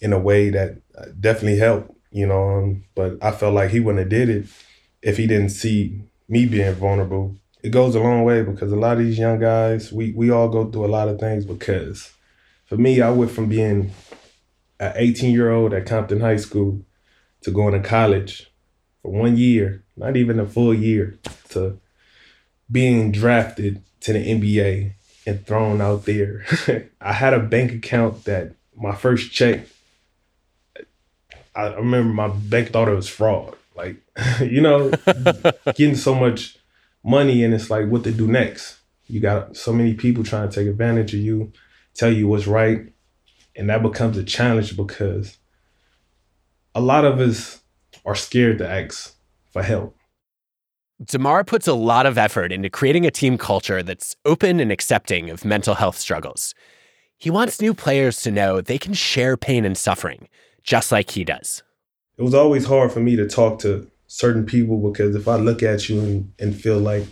in 0.00 0.12
a 0.12 0.18
way 0.18 0.50
that 0.50 0.78
definitely 1.20 1.58
helped, 1.58 1.92
you 2.10 2.26
know, 2.26 2.50
um, 2.50 2.84
but 2.96 3.22
I 3.22 3.30
felt 3.30 3.54
like 3.54 3.70
he 3.70 3.78
wouldn't 3.78 4.00
have 4.00 4.08
did 4.08 4.28
it 4.28 4.46
if 5.02 5.16
he 5.16 5.28
didn't 5.28 5.50
see 5.50 6.02
me 6.28 6.46
being 6.46 6.74
vulnerable. 6.74 7.36
It 7.62 7.70
goes 7.70 7.94
a 7.94 8.00
long 8.00 8.24
way 8.24 8.42
because 8.42 8.72
a 8.72 8.76
lot 8.76 8.96
of 8.96 9.04
these 9.04 9.18
young 9.18 9.38
guys, 9.38 9.92
we 9.92 10.12
we 10.12 10.30
all 10.30 10.48
go 10.48 10.68
through 10.68 10.86
a 10.86 10.88
lot 10.88 11.08
of 11.08 11.20
things 11.20 11.44
because 11.44 12.12
for 12.64 12.76
me, 12.76 13.00
I 13.00 13.10
went 13.10 13.30
from 13.30 13.48
being 13.48 13.92
an 14.78 14.92
18 14.96 15.32
year 15.32 15.50
old 15.50 15.72
at 15.72 15.86
Compton 15.86 16.20
High 16.20 16.36
School 16.36 16.82
to 17.42 17.50
going 17.50 17.80
to 17.80 17.86
college 17.86 18.50
for 19.02 19.12
one 19.12 19.36
year, 19.36 19.84
not 19.96 20.16
even 20.16 20.38
a 20.38 20.46
full 20.46 20.74
year, 20.74 21.18
to 21.50 21.78
being 22.70 23.12
drafted 23.12 23.82
to 24.00 24.12
the 24.12 24.18
NBA 24.18 24.92
and 25.26 25.46
thrown 25.46 25.80
out 25.80 26.04
there. 26.04 26.44
I 27.00 27.12
had 27.12 27.34
a 27.34 27.40
bank 27.40 27.72
account 27.72 28.24
that 28.24 28.54
my 28.76 28.94
first 28.94 29.32
check, 29.32 29.66
I 31.54 31.74
remember 31.74 32.12
my 32.12 32.28
bank 32.28 32.70
thought 32.70 32.88
it 32.88 32.94
was 32.94 33.08
fraud. 33.08 33.56
Like, 33.74 33.96
you 34.40 34.60
know, 34.60 34.90
getting 35.74 35.96
so 35.96 36.14
much 36.14 36.58
money 37.04 37.44
and 37.44 37.54
it's 37.54 37.70
like 37.70 37.88
what 37.88 38.04
to 38.04 38.12
do 38.12 38.26
next. 38.26 38.78
You 39.06 39.20
got 39.20 39.56
so 39.56 39.72
many 39.72 39.94
people 39.94 40.24
trying 40.24 40.48
to 40.48 40.54
take 40.54 40.66
advantage 40.66 41.14
of 41.14 41.20
you, 41.20 41.52
tell 41.94 42.12
you 42.12 42.26
what's 42.26 42.46
right. 42.46 42.92
And 43.56 43.70
that 43.70 43.82
becomes 43.82 44.16
a 44.16 44.24
challenge 44.24 44.76
because 44.76 45.38
a 46.74 46.80
lot 46.80 47.04
of 47.04 47.20
us 47.20 47.62
are 48.04 48.14
scared 48.14 48.58
to 48.58 48.68
ask 48.68 49.16
for 49.52 49.62
help. 49.62 49.96
DeMar 51.04 51.44
puts 51.44 51.66
a 51.66 51.74
lot 51.74 52.06
of 52.06 52.16
effort 52.16 52.52
into 52.52 52.70
creating 52.70 53.04
a 53.04 53.10
team 53.10 53.36
culture 53.36 53.82
that's 53.82 54.16
open 54.24 54.60
and 54.60 54.72
accepting 54.72 55.28
of 55.28 55.44
mental 55.44 55.74
health 55.74 55.98
struggles. 55.98 56.54
He 57.18 57.30
wants 57.30 57.60
new 57.60 57.74
players 57.74 58.22
to 58.22 58.30
know 58.30 58.60
they 58.60 58.78
can 58.78 58.94
share 58.94 59.36
pain 59.36 59.64
and 59.64 59.76
suffering, 59.76 60.28
just 60.62 60.92
like 60.92 61.10
he 61.10 61.24
does. 61.24 61.62
It 62.16 62.22
was 62.22 62.34
always 62.34 62.66
hard 62.66 62.92
for 62.92 63.00
me 63.00 63.16
to 63.16 63.28
talk 63.28 63.58
to 63.60 63.90
certain 64.06 64.46
people 64.46 64.90
because 64.90 65.14
if 65.14 65.28
I 65.28 65.36
look 65.36 65.62
at 65.62 65.88
you 65.88 66.00
and, 66.00 66.32
and 66.38 66.58
feel 66.58 66.78
like 66.78 67.04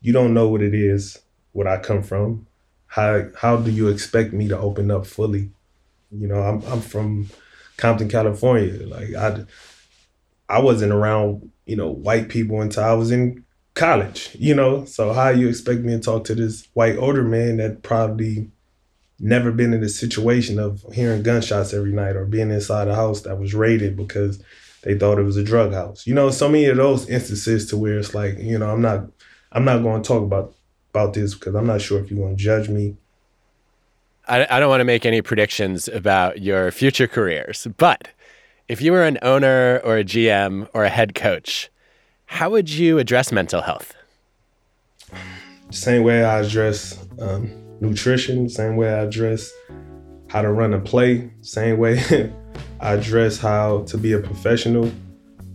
you 0.00 0.12
don't 0.12 0.34
know 0.34 0.48
what 0.48 0.62
it 0.62 0.74
is, 0.74 1.18
what 1.52 1.66
I 1.66 1.78
come 1.78 2.02
from, 2.02 2.46
how 2.86 3.28
how 3.36 3.56
do 3.56 3.70
you 3.70 3.88
expect 3.88 4.32
me 4.32 4.48
to 4.48 4.58
open 4.58 4.90
up 4.90 5.06
fully? 5.06 5.50
You 6.10 6.28
know, 6.28 6.42
I'm 6.42 6.62
I'm 6.64 6.80
from 6.80 7.28
Compton, 7.76 8.08
California. 8.08 8.86
Like 8.86 9.14
I 9.14 9.44
I 10.48 10.60
wasn't 10.60 10.92
around 10.92 11.50
you 11.70 11.76
know, 11.76 11.88
white 11.88 12.28
people 12.28 12.60
until 12.60 12.82
I 12.82 12.94
was 12.94 13.12
in 13.12 13.44
college, 13.74 14.34
you 14.36 14.56
know? 14.56 14.84
So 14.86 15.12
how 15.12 15.28
you 15.28 15.48
expect 15.48 15.82
me 15.82 15.92
to 15.92 16.00
talk 16.00 16.24
to 16.24 16.34
this 16.34 16.66
white 16.74 16.96
older 16.98 17.22
man 17.22 17.58
that 17.58 17.84
probably 17.84 18.50
never 19.20 19.52
been 19.52 19.72
in 19.72 19.84
a 19.84 19.88
situation 19.88 20.58
of 20.58 20.82
hearing 20.92 21.22
gunshots 21.22 21.72
every 21.72 21.92
night 21.92 22.16
or 22.16 22.24
being 22.24 22.50
inside 22.50 22.88
a 22.88 22.96
house 22.96 23.20
that 23.20 23.38
was 23.38 23.54
raided 23.54 23.96
because 23.96 24.42
they 24.82 24.98
thought 24.98 25.20
it 25.20 25.22
was 25.22 25.36
a 25.36 25.44
drug 25.44 25.72
house. 25.72 26.08
You 26.08 26.14
know, 26.14 26.30
so 26.30 26.48
many 26.48 26.64
of 26.64 26.76
those 26.76 27.08
instances 27.08 27.68
to 27.68 27.76
where 27.76 28.00
it's 28.00 28.16
like, 28.16 28.36
you 28.38 28.58
know, 28.58 28.68
I'm 28.68 28.82
not 28.82 29.06
I'm 29.52 29.64
not 29.64 29.84
going 29.84 30.02
to 30.02 30.08
talk 30.08 30.24
about 30.24 30.56
about 30.92 31.14
this 31.14 31.34
because 31.34 31.54
I'm 31.54 31.68
not 31.68 31.82
sure 31.82 32.00
if 32.00 32.10
you're 32.10 32.18
going 32.18 32.36
to 32.36 32.42
judge 32.42 32.68
me. 32.68 32.96
I, 34.30 34.46
I 34.48 34.60
don't 34.60 34.68
want 34.68 34.80
to 34.80 34.84
make 34.84 35.04
any 35.04 35.22
predictions 35.22 35.88
about 35.88 36.40
your 36.40 36.70
future 36.70 37.08
careers, 37.08 37.66
but 37.76 38.08
if 38.68 38.80
you 38.80 38.92
were 38.92 39.02
an 39.02 39.18
owner 39.22 39.80
or 39.84 39.98
a 39.98 40.04
GM 40.04 40.68
or 40.72 40.84
a 40.84 40.88
head 40.88 41.16
coach, 41.16 41.68
how 42.26 42.48
would 42.50 42.70
you 42.70 42.98
address 42.98 43.32
mental 43.32 43.62
health? 43.62 43.92
Same 45.70 46.04
way 46.04 46.24
I 46.24 46.40
address 46.40 47.04
um, 47.20 47.50
nutrition, 47.80 48.48
same 48.48 48.76
way 48.76 48.88
I 48.88 48.98
address 48.98 49.52
how 50.28 50.42
to 50.42 50.52
run 50.52 50.74
a 50.74 50.80
play, 50.80 51.32
same 51.40 51.78
way 51.78 51.98
I 52.80 52.94
address 52.94 53.36
how 53.36 53.82
to 53.88 53.98
be 53.98 54.12
a 54.12 54.20
professional. 54.20 54.92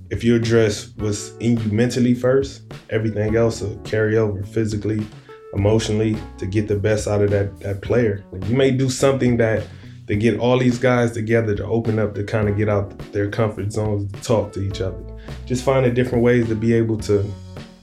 If 0.10 0.22
you 0.22 0.36
address 0.36 0.89
what's 0.98 1.29
in 1.38 1.58
you 1.62 1.72
mentally 1.72 2.13
first, 2.13 2.63
everything 2.89 3.38
else 3.38 3.62
will 3.62 3.77
carry 3.86 4.17
over 4.17 4.44
physically, 4.44 5.08
emotionally 5.56 6.18
to 6.38 6.46
get 6.46 6.68
the 6.68 6.76
best 6.76 7.08
out 7.08 7.22
of 7.22 7.32
that, 7.32 7.60
that 7.62 7.82
player. 7.82 8.24
You 8.48 8.56
may 8.56 8.72
do 8.72 8.90
something 8.90 9.38
that 9.38 9.66
to 10.08 10.16
get 10.16 10.40
all 10.40 10.60
these 10.60 10.78
guys 10.78 11.12
together 11.14 11.56
to 11.56 11.66
open 11.66 11.98
up 11.98 12.14
to 12.16 12.24
kind 12.24 12.48
of 12.48 12.58
get 12.58 12.70
out 12.70 12.98
their 13.12 13.30
comfort 13.30 13.72
zones 13.72 14.12
to 14.12 14.22
talk 14.22 14.52
to 14.54 14.62
each 14.62 14.82
other. 14.82 15.02
Just 15.46 15.64
finding 15.64 15.94
different 15.94 16.24
ways 16.24 16.48
to 16.50 16.56
be 16.56 16.74
able 16.74 16.98
to 17.00 17.26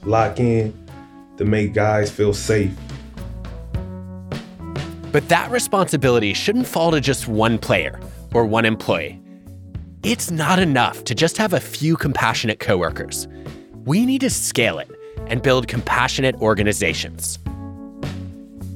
lock 0.05 0.39
in 0.39 0.73
to 1.37 1.45
make 1.45 1.73
guys 1.73 2.09
feel 2.09 2.33
safe. 2.33 2.71
But 5.11 5.27
that 5.29 5.51
responsibility 5.51 6.33
shouldn't 6.33 6.65
fall 6.65 6.91
to 6.91 7.01
just 7.01 7.27
one 7.27 7.57
player 7.57 7.99
or 8.33 8.45
one 8.45 8.65
employee. 8.65 9.19
It's 10.01 10.31
not 10.31 10.59
enough 10.59 11.03
to 11.05 11.15
just 11.15 11.37
have 11.37 11.53
a 11.53 11.59
few 11.59 11.95
compassionate 11.95 12.59
coworkers. 12.59 13.27
We 13.85 14.05
need 14.05 14.21
to 14.21 14.29
scale 14.29 14.79
it 14.79 14.89
and 15.27 15.41
build 15.41 15.67
compassionate 15.67 16.35
organizations. 16.35 17.39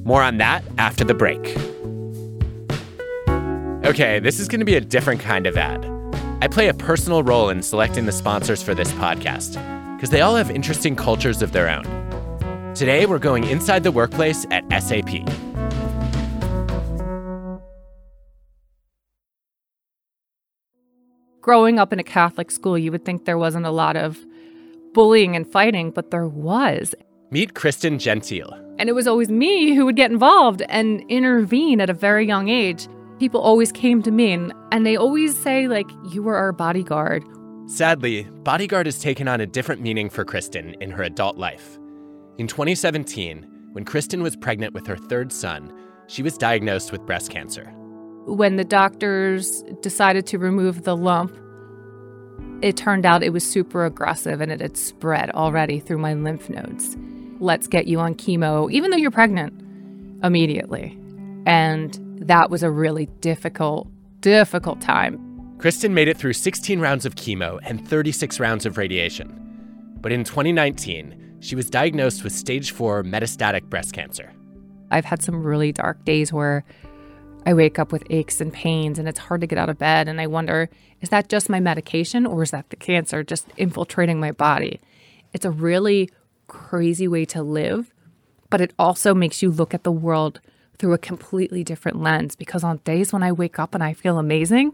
More 0.07 0.23
on 0.23 0.37
that 0.37 0.63
after 0.77 1.03
the 1.03 1.13
break. 1.13 1.57
Okay, 3.85 4.19
this 4.19 4.39
is 4.39 4.47
going 4.47 4.61
to 4.61 4.65
be 4.65 4.75
a 4.75 4.79
different 4.79 5.19
kind 5.19 5.45
of 5.45 5.57
ad. 5.57 5.85
I 6.41 6.47
play 6.47 6.69
a 6.69 6.73
personal 6.73 7.23
role 7.23 7.49
in 7.49 7.61
selecting 7.61 8.05
the 8.05 8.13
sponsors 8.13 8.63
for 8.63 8.73
this 8.73 8.89
podcast 8.93 9.61
because 9.97 10.09
they 10.09 10.21
all 10.21 10.37
have 10.37 10.49
interesting 10.49 10.95
cultures 10.95 11.41
of 11.41 11.51
their 11.51 11.67
own. 11.67 11.83
Today, 12.73 13.05
we're 13.05 13.19
going 13.19 13.43
inside 13.43 13.83
the 13.83 13.91
workplace 13.91 14.45
at 14.49 14.63
SAP. 14.81 15.27
Growing 21.41 21.79
up 21.79 21.91
in 21.91 21.99
a 21.99 22.03
Catholic 22.03 22.49
school, 22.49 22.77
you 22.77 22.93
would 22.93 23.03
think 23.03 23.25
there 23.25 23.37
wasn't 23.37 23.65
a 23.65 23.71
lot 23.71 23.97
of 23.97 24.17
bullying 24.93 25.35
and 25.35 25.45
fighting, 25.45 25.91
but 25.91 26.11
there 26.11 26.29
was. 26.29 26.95
Meet 27.31 27.55
Kristen 27.55 27.99
Gentile. 27.99 28.53
And 28.79 28.89
it 28.89 28.93
was 28.93 29.07
always 29.07 29.29
me 29.29 29.73
who 29.73 29.85
would 29.85 29.95
get 29.95 30.11
involved 30.11 30.61
and 30.69 31.03
intervene 31.09 31.81
at 31.81 31.89
a 31.89 31.93
very 31.93 32.25
young 32.25 32.49
age 32.49 32.87
people 33.19 33.41
always 33.41 33.71
came 33.71 34.01
to 34.03 34.11
me 34.11 34.31
and, 34.31 34.53
and 34.71 34.85
they 34.85 34.95
always 34.95 35.37
say, 35.37 35.67
like, 35.67 35.89
you 36.11 36.21
were 36.21 36.35
our 36.35 36.51
bodyguard. 36.51 37.23
Sadly, 37.67 38.23
bodyguard 38.43 38.85
has 38.85 38.99
taken 38.99 39.27
on 39.27 39.41
a 39.41 39.45
different 39.45 39.81
meaning 39.81 40.09
for 40.09 40.23
Kristen 40.23 40.75
in 40.79 40.91
her 40.91 41.03
adult 41.03 41.37
life. 41.37 41.77
In 42.37 42.47
2017, 42.47 43.45
when 43.71 43.83
Kristen 43.83 44.23
was 44.23 44.35
pregnant 44.35 44.73
with 44.73 44.87
her 44.87 44.95
third 44.95 45.33
son, 45.33 45.73
she 46.07 46.23
was 46.23 46.37
diagnosed 46.37 46.91
with 46.91 47.05
breast 47.05 47.29
cancer. 47.29 47.65
When 48.25 48.55
the 48.55 48.63
doctors 48.63 49.63
decided 49.81 50.25
to 50.27 50.37
remove 50.37 50.83
the 50.83 50.95
lump, 50.95 51.35
it 52.61 52.77
turned 52.77 53.05
out 53.05 53.23
it 53.23 53.33
was 53.33 53.47
super 53.47 53.85
aggressive 53.85 54.41
and 54.41 54.51
it 54.51 54.61
had 54.61 54.77
spread 54.77 55.29
already 55.31 55.79
through 55.79 55.99
my 55.99 56.13
lymph 56.13 56.49
nodes. 56.49 56.95
Let's 57.39 57.67
get 57.67 57.87
you 57.87 57.99
on 57.99 58.15
chemo, 58.15 58.71
even 58.71 58.91
though 58.91 58.97
you're 58.97 59.11
pregnant, 59.11 59.53
immediately. 60.23 60.97
And 61.45 61.97
that 62.19 62.49
was 62.49 62.63
a 62.63 62.71
really 62.71 63.05
difficult, 63.21 63.87
difficult 64.21 64.81
time. 64.81 65.23
Kristen 65.59 65.93
made 65.93 66.07
it 66.07 66.17
through 66.17 66.33
16 66.33 66.79
rounds 66.79 67.05
of 67.05 67.15
chemo 67.15 67.59
and 67.63 67.87
36 67.87 68.39
rounds 68.39 68.65
of 68.65 68.77
radiation. 68.77 69.97
But 70.01 70.11
in 70.11 70.23
2019, 70.23 71.37
she 71.39 71.55
was 71.55 71.69
diagnosed 71.69 72.23
with 72.23 72.33
stage 72.33 72.71
four 72.71 73.03
metastatic 73.03 73.63
breast 73.63 73.93
cancer. 73.93 74.31
I've 74.91 75.05
had 75.05 75.21
some 75.21 75.43
really 75.43 75.71
dark 75.71 76.03
days 76.05 76.31
where 76.31 76.63
I 77.45 77.53
wake 77.53 77.79
up 77.79 77.91
with 77.91 78.03
aches 78.09 78.41
and 78.41 78.51
pains 78.51 78.99
and 78.99 79.07
it's 79.07 79.19
hard 79.19 79.41
to 79.41 79.47
get 79.47 79.57
out 79.57 79.69
of 79.69 79.77
bed. 79.77 80.07
And 80.07 80.19
I 80.19 80.27
wonder, 80.27 80.69
is 81.01 81.09
that 81.09 81.29
just 81.29 81.49
my 81.49 81.59
medication 81.59 82.25
or 82.25 82.43
is 82.43 82.51
that 82.51 82.69
the 82.69 82.75
cancer 82.75 83.23
just 83.23 83.47
infiltrating 83.57 84.19
my 84.19 84.31
body? 84.31 84.79
It's 85.33 85.45
a 85.45 85.51
really 85.51 86.09
crazy 86.47 87.07
way 87.07 87.25
to 87.25 87.43
live, 87.43 87.93
but 88.49 88.61
it 88.61 88.73
also 88.79 89.13
makes 89.13 89.41
you 89.41 89.51
look 89.51 89.73
at 89.73 89.83
the 89.83 89.91
world 89.91 90.39
through 90.77 90.93
a 90.93 90.97
completely 90.97 91.63
different 91.63 92.01
lens 92.01 92.35
because 92.35 92.63
on 92.63 92.77
days 92.83 93.11
when 93.11 93.23
I 93.23 93.31
wake 93.31 93.59
up 93.59 93.73
and 93.73 93.83
I 93.83 93.93
feel 93.93 94.17
amazing, 94.17 94.73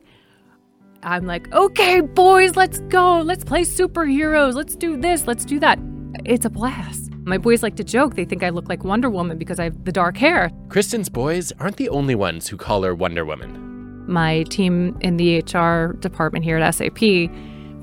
I'm 1.01 1.25
like, 1.25 1.51
okay, 1.53 2.01
boys, 2.01 2.56
let's 2.56 2.80
go. 2.80 3.20
Let's 3.20 3.44
play 3.44 3.62
superheroes. 3.62 4.53
Let's 4.53 4.75
do 4.75 4.96
this. 4.96 5.27
Let's 5.27 5.46
do 5.46 5.60
that. 5.60 5.80
It's 6.25 6.46
a 6.46 6.50
blast. 6.50 7.12
My 7.25 7.38
boys 7.38 7.63
like 7.63 7.75
to 7.77 7.84
joke. 7.84 8.15
They 8.15 8.25
think 8.25 8.44
I 8.44 8.50
look 8.50 8.70
like 8.70 8.84
Wonder 8.84 9.10
Woman 9.10 9.38
because 9.38 9.60
I 9.60 9.65
have 9.65 9.86
the 9.86 9.92
dark 9.92 10.18
hair. 10.18 10.50
Kristen's 10.70 11.10
boys 11.10 11.51
aren't 11.60 11.77
the 11.77 11.89
only 11.89 12.15
ones 12.15 12.48
who 12.48 12.58
call 12.58 12.84
her 12.84 12.96
Wonder 12.96 13.25
Woman. 13.25 13.60
My 14.08 14.44
team 14.44 14.98
in 15.01 15.18
the 15.18 15.39
HR 15.39 15.94
department 15.98 16.44
here 16.44 16.58
at 16.58 16.72
SAP 16.75 17.01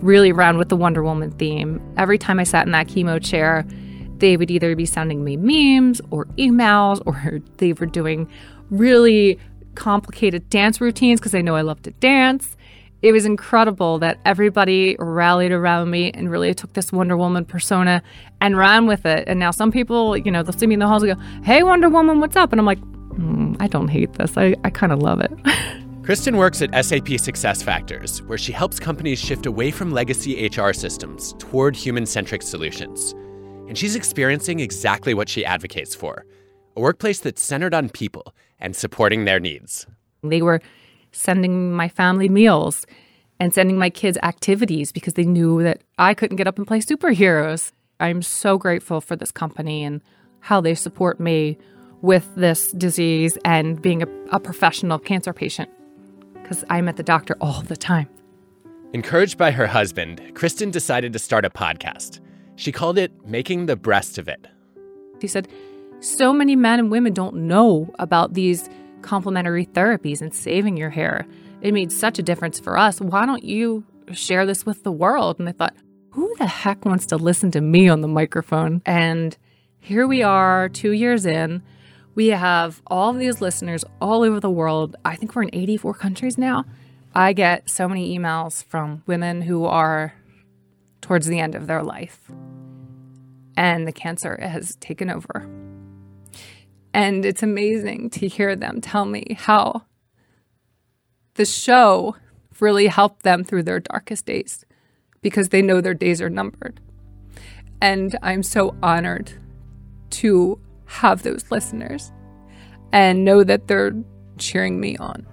really 0.03 0.33
ran 0.33 0.59
with 0.59 0.69
the 0.69 0.77
Wonder 0.77 1.03
Woman 1.03 1.31
theme. 1.33 1.81
Every 1.97 2.19
time 2.19 2.39
I 2.39 2.45
sat 2.45 2.67
in 2.67 2.73
that 2.73 2.89
chemo 2.89 3.23
chair, 3.23 3.67
they 4.21 4.37
would 4.37 4.50
either 4.50 4.77
be 4.77 4.87
sending 4.87 5.25
me 5.25 5.37
memes 5.37 6.00
or 6.11 6.27
emails, 6.39 7.03
or 7.07 7.41
they 7.59 7.73
were 7.73 7.87
doing 7.87 8.29
really 8.71 9.39
complicated 9.75 10.49
dance 10.50 10.81
routines 10.81 11.21
because 11.21 11.33
they 11.33 11.43
know 11.43 11.57
I 11.57 11.62
love 11.62 11.83
to 11.83 11.91
dance 11.93 12.57
it 13.03 13.12
was 13.12 13.25
incredible 13.25 13.99
that 14.00 14.19
everybody 14.25 14.97
rallied 14.99 15.53
around 15.53 15.91
me 15.91 16.11
and 16.12 16.31
really 16.31 16.53
took 16.53 16.73
this 16.75 16.93
Wonder 16.93 17.17
Woman 17.17 17.45
persona 17.45 18.03
and 18.41 18.57
ran 18.57 18.87
with 18.87 19.07
it. 19.07 19.25
And 19.27 19.41
now 19.41 19.50
some 19.50 19.73
people, 19.73 20.17
you 20.17 20.31
know, 20.31 20.43
they'll 20.43 20.53
see 20.53 20.67
me 20.67 20.75
in 20.75 20.81
the 20.81 20.87
halls 20.87 21.03
and 21.03 21.17
go, 21.17 21.25
Hey, 21.43 21.62
Wonder 21.62 21.89
Woman, 21.89 22.21
what's 22.21 22.37
up? 22.37 22.53
And 22.53 22.61
I'm 22.61 22.67
like, 22.67 22.81
mm, 22.81 23.57
I 23.59 23.69
don't 23.69 23.89
hate 23.89 24.12
this. 24.15 24.37
I, 24.37 24.55
I 24.65 24.71
kind 24.71 24.93
of 24.93 25.00
love 25.00 25.21
it. 25.21 25.31
Kristen 26.03 26.37
works 26.37 26.61
at 26.61 26.71
SAP 26.73 27.07
SuccessFactors, 27.07 28.27
where 28.27 28.39
she 28.39 28.53
helps 28.53 28.81
companies 28.81 29.19
shift 29.19 29.47
away 29.47 29.71
from 29.71 29.93
legacy 29.93 30.49
HR 30.49 30.73
systems 30.73 31.35
toward 31.39 31.77
human 31.77 32.05
centric 32.05 32.43
solutions. 32.43 33.15
And 33.71 33.79
she's 33.79 33.95
experiencing 33.95 34.59
exactly 34.59 35.15
what 35.15 35.29
she 35.29 35.45
advocates 35.45 35.95
for 35.95 36.27
a 36.77 36.81
workplace 36.81 37.21
that's 37.21 37.41
centered 37.41 37.73
on 37.73 37.89
people 37.89 38.35
and 38.59 38.75
supporting 38.75 39.27
their 39.27 39.39
needs. 39.39 39.87
They 40.25 40.43
were 40.43 40.61
sending 41.12 41.73
my 41.73 41.89
family 41.89 42.29
meals 42.29 42.85
and 43.39 43.55
sending 43.55 43.79
my 43.79 43.89
kids 43.89 44.19
activities 44.25 44.91
because 44.91 45.15
they 45.15 45.25
knew 45.25 45.62
that 45.62 45.83
I 45.99 46.15
couldn't 46.15 46.37
get 46.37 46.49
up 46.49 46.59
and 46.59 46.67
play 46.67 46.81
superheroes. 46.81 47.71
I'm 48.00 48.23
so 48.23 48.59
grateful 48.59 49.00
for 49.00 49.15
this 49.15 49.31
company 49.31 49.85
and 49.85 50.00
how 50.41 50.61
they 50.61 50.75
support 50.75 51.21
me 51.21 51.57
with 52.03 52.29
this 52.35 52.73
disease 52.73 53.39
and 53.45 53.81
being 53.81 54.03
a, 54.03 54.09
a 54.33 54.41
professional 54.41 54.99
cancer 54.99 55.33
patient 55.33 55.71
because 56.43 56.65
I'm 56.71 56.89
at 56.89 56.97
the 56.97 57.05
doctor 57.05 57.37
all 57.41 57.62
the 57.62 57.77
time. 57.77 58.09
Encouraged 58.95 59.39
by 59.39 59.53
her 59.53 59.69
husband, 59.69 60.21
Kristen 60.35 60.73
decided 60.73 61.12
to 61.12 61.21
start 61.21 61.45
a 61.45 61.50
podcast. 61.50 62.19
She 62.61 62.73
called 62.73 62.99
it 62.99 63.26
Making 63.26 63.64
the 63.64 63.75
Breast 63.75 64.19
of 64.19 64.29
It. 64.29 64.47
He 65.19 65.29
said, 65.29 65.49
So 66.00 66.31
many 66.31 66.57
men 66.57 66.79
and 66.79 66.90
women 66.90 67.14
don't 67.14 67.35
know 67.37 67.90
about 67.99 68.35
these 68.35 68.69
complementary 69.00 69.64
therapies 69.64 70.21
and 70.21 70.35
saving 70.35 70.76
your 70.76 70.90
hair. 70.90 71.26
It 71.62 71.73
made 71.73 71.90
such 71.90 72.19
a 72.19 72.23
difference 72.23 72.61
for 72.61 72.76
us. 72.76 73.00
Why 73.00 73.25
don't 73.25 73.43
you 73.43 73.85
share 74.12 74.45
this 74.45 74.67
with 74.67 74.83
the 74.83 74.93
world? 74.93 75.38
And 75.38 75.49
I 75.49 75.52
thought, 75.52 75.75
who 76.11 76.35
the 76.37 76.47
heck 76.47 76.85
wants 76.85 77.07
to 77.07 77.17
listen 77.17 77.50
to 77.52 77.62
me 77.62 77.88
on 77.88 78.02
the 78.02 78.09
microphone? 78.09 78.83
And 78.85 79.38
here 79.79 80.07
we 80.07 80.23
are, 80.23 80.69
two 80.69 80.93
years 80.93 81.25
in. 81.25 81.62
We 82.14 82.26
have 82.26 82.83
all 82.88 83.14
these 83.14 83.40
listeners 83.40 83.87
all 84.02 84.23
over 84.23 84.38
the 84.38 84.50
world. 84.50 84.97
I 85.02 85.17
think 85.17 85.35
we're 85.35 85.45
in 85.45 85.55
84 85.55 85.95
countries 85.95 86.37
now. 86.37 86.67
I 87.15 87.32
get 87.32 87.71
so 87.71 87.89
many 87.89 88.19
emails 88.19 88.63
from 88.65 89.02
women 89.06 89.41
who 89.41 89.65
are 89.65 90.13
towards 91.11 91.27
the 91.27 91.41
end 91.41 91.57
of 91.57 91.67
their 91.67 91.83
life, 91.83 92.31
and 93.57 93.85
the 93.85 93.93
cancer 93.93 94.39
has 94.41 94.77
taken 94.77 95.11
over. 95.11 95.45
And 96.95 97.27
it's 97.27 97.43
amazing 97.43 98.11
to 98.11 98.29
hear 98.29 98.55
them 98.55 98.81
tell 98.81 99.07
me 99.07 99.37
how 99.37 99.87
the 101.35 101.45
show 101.45 102.15
really 102.61 102.87
helped 102.87 103.25
them 103.25 103.43
through 103.43 103.65
their 103.65 103.81
darkest 103.81 104.25
days 104.25 104.65
because 105.21 105.49
they 105.49 105.63
know 105.63 105.81
their 105.81 105.95
days 105.95 106.23
are 106.23 106.31
numbered. 106.31 106.81
And 107.83 108.17
I'm 108.23 108.45
so 108.45 108.77
honored 108.81 109.33
to 110.11 110.61
have 110.85 111.25
those 111.25 111.51
listeners 111.51 112.13
and 112.93 113.25
know 113.25 113.43
that 113.43 113.67
they're 113.67 113.97
cheering 114.39 114.79
me 114.79 114.97
on 114.99 115.27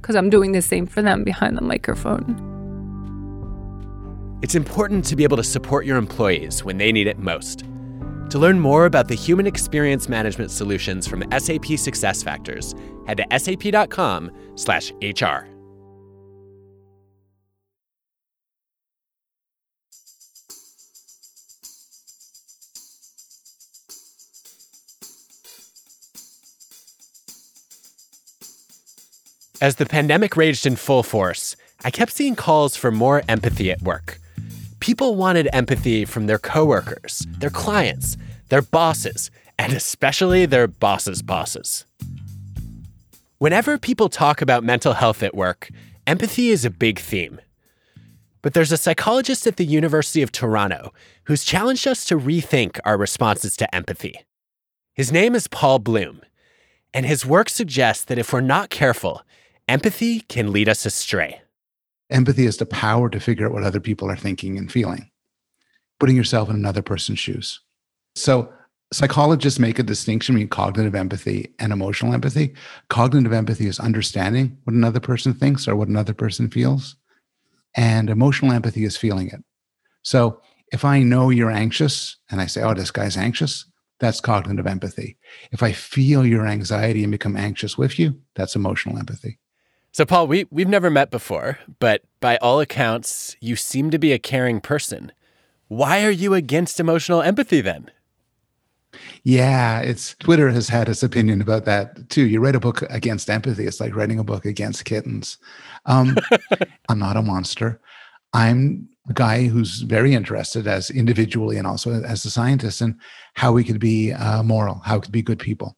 because 0.00 0.16
I'm 0.16 0.28
doing 0.28 0.50
the 0.50 0.60
same 0.60 0.88
for 0.88 1.02
them 1.02 1.22
behind 1.22 1.56
the 1.56 1.62
microphone. 1.62 2.49
It's 4.42 4.54
important 4.54 5.04
to 5.04 5.16
be 5.16 5.22
able 5.22 5.36
to 5.36 5.44
support 5.44 5.84
your 5.84 5.98
employees 5.98 6.64
when 6.64 6.78
they 6.78 6.92
need 6.92 7.06
it 7.06 7.18
most. 7.18 7.64
To 8.30 8.38
learn 8.38 8.58
more 8.58 8.86
about 8.86 9.06
the 9.08 9.14
human 9.14 9.46
experience 9.46 10.08
management 10.08 10.50
solutions 10.50 11.06
from 11.06 11.22
SAP 11.24 11.76
SuccessFactors, 11.76 12.74
head 13.06 13.18
to 13.18 13.26
sap.com/hr. 13.38 14.30
As 29.62 29.76
the 29.76 29.84
pandemic 29.84 30.38
raged 30.38 30.64
in 30.64 30.76
full 30.76 31.02
force, 31.02 31.54
I 31.84 31.90
kept 31.90 32.12
seeing 32.12 32.34
calls 32.34 32.76
for 32.76 32.90
more 32.90 33.22
empathy 33.28 33.70
at 33.70 33.82
work. 33.82 34.18
People 34.80 35.14
wanted 35.14 35.48
empathy 35.52 36.06
from 36.06 36.26
their 36.26 36.38
coworkers, 36.38 37.26
their 37.38 37.50
clients, 37.50 38.16
their 38.48 38.62
bosses, 38.62 39.30
and 39.58 39.74
especially 39.74 40.46
their 40.46 40.66
bosses' 40.66 41.20
bosses. 41.20 41.84
Whenever 43.36 43.78
people 43.78 44.08
talk 44.08 44.40
about 44.40 44.64
mental 44.64 44.94
health 44.94 45.22
at 45.22 45.34
work, 45.34 45.70
empathy 46.06 46.48
is 46.48 46.64
a 46.64 46.70
big 46.70 46.98
theme. 46.98 47.40
But 48.42 48.54
there's 48.54 48.72
a 48.72 48.78
psychologist 48.78 49.46
at 49.46 49.56
the 49.56 49.66
University 49.66 50.22
of 50.22 50.32
Toronto 50.32 50.94
who's 51.24 51.44
challenged 51.44 51.86
us 51.86 52.06
to 52.06 52.18
rethink 52.18 52.80
our 52.84 52.96
responses 52.96 53.58
to 53.58 53.74
empathy. 53.74 54.14
His 54.94 55.12
name 55.12 55.34
is 55.34 55.46
Paul 55.46 55.78
Bloom, 55.78 56.22
and 56.94 57.04
his 57.04 57.26
work 57.26 57.50
suggests 57.50 58.04
that 58.04 58.18
if 58.18 58.32
we're 58.32 58.40
not 58.40 58.70
careful, 58.70 59.22
empathy 59.68 60.20
can 60.20 60.52
lead 60.52 60.70
us 60.70 60.86
astray. 60.86 61.42
Empathy 62.10 62.46
is 62.46 62.56
the 62.56 62.66
power 62.66 63.08
to 63.08 63.20
figure 63.20 63.46
out 63.46 63.52
what 63.52 63.62
other 63.62 63.80
people 63.80 64.10
are 64.10 64.16
thinking 64.16 64.58
and 64.58 64.70
feeling, 64.70 65.10
putting 65.98 66.16
yourself 66.16 66.48
in 66.50 66.56
another 66.56 66.82
person's 66.82 67.18
shoes. 67.18 67.60
So, 68.14 68.52
psychologists 68.92 69.60
make 69.60 69.78
a 69.78 69.84
distinction 69.84 70.34
between 70.34 70.48
cognitive 70.48 70.96
empathy 70.96 71.54
and 71.60 71.72
emotional 71.72 72.12
empathy. 72.12 72.54
Cognitive 72.88 73.32
empathy 73.32 73.66
is 73.66 73.78
understanding 73.78 74.58
what 74.64 74.74
another 74.74 74.98
person 74.98 75.32
thinks 75.32 75.68
or 75.68 75.76
what 75.76 75.88
another 75.88 76.14
person 76.14 76.50
feels, 76.50 76.96
and 77.76 78.10
emotional 78.10 78.52
empathy 78.52 78.84
is 78.84 78.96
feeling 78.96 79.28
it. 79.28 79.44
So, 80.02 80.40
if 80.72 80.84
I 80.84 81.02
know 81.02 81.30
you're 81.30 81.50
anxious 81.50 82.16
and 82.30 82.40
I 82.40 82.46
say, 82.46 82.62
oh, 82.62 82.74
this 82.74 82.90
guy's 82.90 83.16
anxious, 83.16 83.66
that's 83.98 84.20
cognitive 84.20 84.66
empathy. 84.66 85.18
If 85.52 85.62
I 85.62 85.72
feel 85.72 86.24
your 86.24 86.46
anxiety 86.46 87.02
and 87.02 87.12
become 87.12 87.36
anxious 87.36 87.76
with 87.76 87.98
you, 87.98 88.20
that's 88.34 88.56
emotional 88.56 88.98
empathy. 88.98 89.38
So, 89.92 90.06
Paul, 90.06 90.28
we, 90.28 90.46
we've 90.50 90.68
never 90.68 90.88
met 90.88 91.10
before, 91.10 91.58
but 91.80 92.02
by 92.20 92.36
all 92.36 92.60
accounts, 92.60 93.36
you 93.40 93.56
seem 93.56 93.90
to 93.90 93.98
be 93.98 94.12
a 94.12 94.20
caring 94.20 94.60
person. 94.60 95.10
Why 95.66 96.04
are 96.04 96.10
you 96.10 96.32
against 96.32 96.78
emotional 96.78 97.22
empathy 97.22 97.60
then? 97.60 97.90
Yeah, 99.24 99.80
it's 99.80 100.14
Twitter 100.14 100.50
has 100.50 100.68
had 100.68 100.88
its 100.88 101.02
opinion 101.02 101.40
about 101.40 101.64
that 101.64 102.08
too. 102.08 102.26
You 102.26 102.40
write 102.40 102.56
a 102.56 102.60
book 102.60 102.82
against 102.88 103.30
empathy, 103.30 103.66
it's 103.66 103.80
like 103.80 103.94
writing 103.94 104.18
a 104.18 104.24
book 104.24 104.44
against 104.44 104.84
kittens. 104.84 105.38
Um, 105.86 106.16
I'm 106.88 106.98
not 106.98 107.16
a 107.16 107.22
monster. 107.22 107.80
I'm 108.32 108.88
a 109.08 109.12
guy 109.12 109.48
who's 109.48 109.80
very 109.82 110.14
interested 110.14 110.66
as 110.66 110.90
individually 110.90 111.56
and 111.56 111.66
also 111.66 112.02
as 112.02 112.24
a 112.24 112.30
scientist 112.30 112.80
in 112.80 112.98
how 113.34 113.52
we 113.52 113.64
could 113.64 113.80
be 113.80 114.12
uh, 114.12 114.42
moral, 114.42 114.80
how 114.84 114.96
we 114.96 115.00
could 115.02 115.12
be 115.12 115.22
good 115.22 115.38
people. 115.38 115.76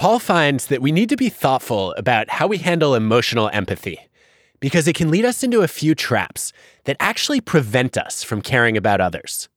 Paul 0.00 0.18
finds 0.18 0.68
that 0.68 0.80
we 0.80 0.92
need 0.92 1.10
to 1.10 1.16
be 1.18 1.28
thoughtful 1.28 1.92
about 1.92 2.30
how 2.30 2.46
we 2.46 2.56
handle 2.56 2.94
emotional 2.94 3.50
empathy 3.52 3.98
because 4.58 4.88
it 4.88 4.94
can 4.96 5.10
lead 5.10 5.26
us 5.26 5.42
into 5.42 5.60
a 5.60 5.68
few 5.68 5.94
traps 5.94 6.54
that 6.84 6.96
actually 6.98 7.42
prevent 7.42 7.98
us 7.98 8.22
from 8.22 8.40
caring 8.40 8.78
about 8.78 9.02
others. 9.02 9.50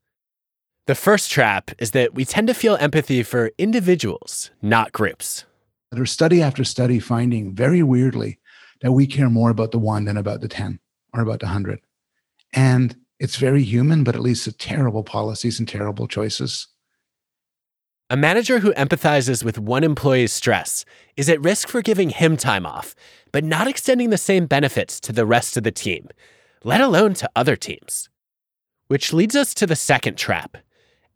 The 0.85 0.95
first 0.95 1.31
trap 1.31 1.71
is 1.79 1.91
that 1.91 2.13
we 2.13 2.25
tend 2.25 2.47
to 2.47 2.53
feel 2.53 2.75
empathy 2.75 3.23
for 3.23 3.51
individuals, 3.57 4.51
not 4.61 4.91
groups. 4.91 5.45
There's 5.93 6.11
study 6.11 6.41
after 6.41 6.65
study 6.65 6.99
finding 6.99 7.55
very 7.55 7.81
weirdly 7.81 8.37
that 8.81 8.91
we 8.91 9.07
care 9.07 9.29
more 9.29 9.49
about 9.49 9.71
the 9.71 9.79
one 9.79 10.03
than 10.03 10.17
about 10.17 10.41
the 10.41 10.49
10 10.49 10.77
or 11.13 11.21
about 11.21 11.39
the 11.39 11.45
100. 11.45 11.79
And 12.51 12.97
It's 13.17 13.37
very 13.37 13.63
human, 13.63 14.03
but 14.03 14.15
it 14.15 14.21
leads 14.21 14.43
to 14.43 14.51
terrible 14.51 15.03
policies 15.03 15.57
and 15.57 15.69
terrible 15.69 16.09
choices. 16.09 16.67
A 18.13 18.15
manager 18.15 18.59
who 18.59 18.71
empathizes 18.73 19.43
with 19.43 19.57
one 19.57 19.83
employee's 19.83 20.31
stress 20.31 20.85
is 21.17 21.29
at 21.29 21.41
risk 21.41 21.67
for 21.67 21.81
giving 21.81 22.11
him 22.11 22.37
time 22.37 22.63
off, 22.63 22.93
but 23.31 23.43
not 23.43 23.67
extending 23.67 24.11
the 24.11 24.19
same 24.19 24.45
benefits 24.45 24.99
to 24.99 25.11
the 25.11 25.25
rest 25.25 25.57
of 25.57 25.63
the 25.63 25.71
team, 25.71 26.09
let 26.63 26.79
alone 26.79 27.15
to 27.15 27.29
other 27.35 27.55
teams. 27.55 28.09
Which 28.87 29.13
leads 29.13 29.35
us 29.35 29.55
to 29.55 29.65
the 29.65 29.75
second 29.75 30.15
trap 30.15 30.57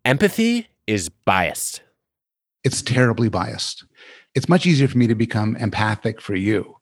empathy 0.06 0.70
is 0.88 1.10
biased. 1.10 1.84
It's 2.64 2.82
terribly 2.82 3.30
biased. 3.30 3.86
It's 4.34 4.50
much 4.50 4.66
easier 4.66 4.88
for 4.88 4.98
me 4.98 5.06
to 5.06 5.14
become 5.14 5.56
empathic 5.58 6.20
for 6.20 6.34
you, 6.34 6.78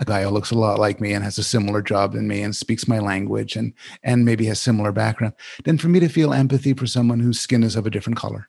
a 0.00 0.04
guy 0.04 0.24
who 0.24 0.30
looks 0.30 0.50
a 0.50 0.58
lot 0.58 0.80
like 0.80 1.00
me 1.00 1.12
and 1.12 1.22
has 1.22 1.38
a 1.38 1.44
similar 1.44 1.80
job 1.80 2.14
than 2.14 2.26
me 2.26 2.42
and 2.42 2.56
speaks 2.56 2.88
my 2.88 2.98
language 2.98 3.54
and, 3.54 3.72
and 4.02 4.24
maybe 4.24 4.46
has 4.46 4.58
similar 4.58 4.90
background, 4.90 5.34
than 5.62 5.78
for 5.78 5.86
me 5.86 6.00
to 6.00 6.08
feel 6.08 6.34
empathy 6.34 6.74
for 6.74 6.88
someone 6.88 7.20
whose 7.20 7.38
skin 7.38 7.62
is 7.62 7.76
of 7.76 7.86
a 7.86 7.90
different 7.90 8.18
color 8.18 8.48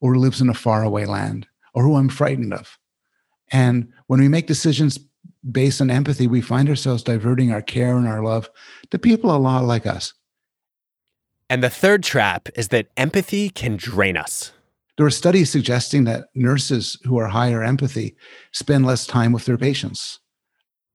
or 0.00 0.16
lives 0.16 0.40
in 0.40 0.48
a 0.48 0.54
faraway 0.54 1.04
land 1.04 1.46
or 1.72 1.82
who 1.82 1.96
I'm 1.96 2.08
frightened 2.08 2.54
of. 2.54 2.78
And 3.50 3.92
when 4.06 4.20
we 4.20 4.28
make 4.28 4.46
decisions 4.46 4.98
based 5.50 5.80
on 5.80 5.90
empathy, 5.90 6.26
we 6.26 6.40
find 6.40 6.68
ourselves 6.68 7.02
diverting 7.02 7.52
our 7.52 7.62
care 7.62 7.96
and 7.96 8.08
our 8.08 8.22
love 8.22 8.48
to 8.90 8.98
people 8.98 9.34
a 9.34 9.36
lot 9.36 9.64
like 9.64 9.86
us. 9.86 10.14
And 11.50 11.62
the 11.62 11.70
third 11.70 12.02
trap 12.02 12.48
is 12.54 12.68
that 12.68 12.88
empathy 12.96 13.50
can 13.50 13.76
drain 13.76 14.16
us. 14.16 14.52
There 14.96 15.06
are 15.06 15.10
studies 15.10 15.50
suggesting 15.50 16.04
that 16.04 16.28
nurses 16.34 16.98
who 17.04 17.18
are 17.18 17.28
higher 17.28 17.62
empathy 17.62 18.16
spend 18.52 18.86
less 18.86 19.06
time 19.06 19.32
with 19.32 19.44
their 19.44 19.58
patients. 19.58 20.20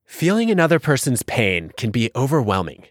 Feeling 0.05 0.49
another 0.49 0.79
person's 0.79 1.21
pain 1.21 1.71
can 1.77 1.91
be 1.91 2.09
overwhelming. 2.15 2.85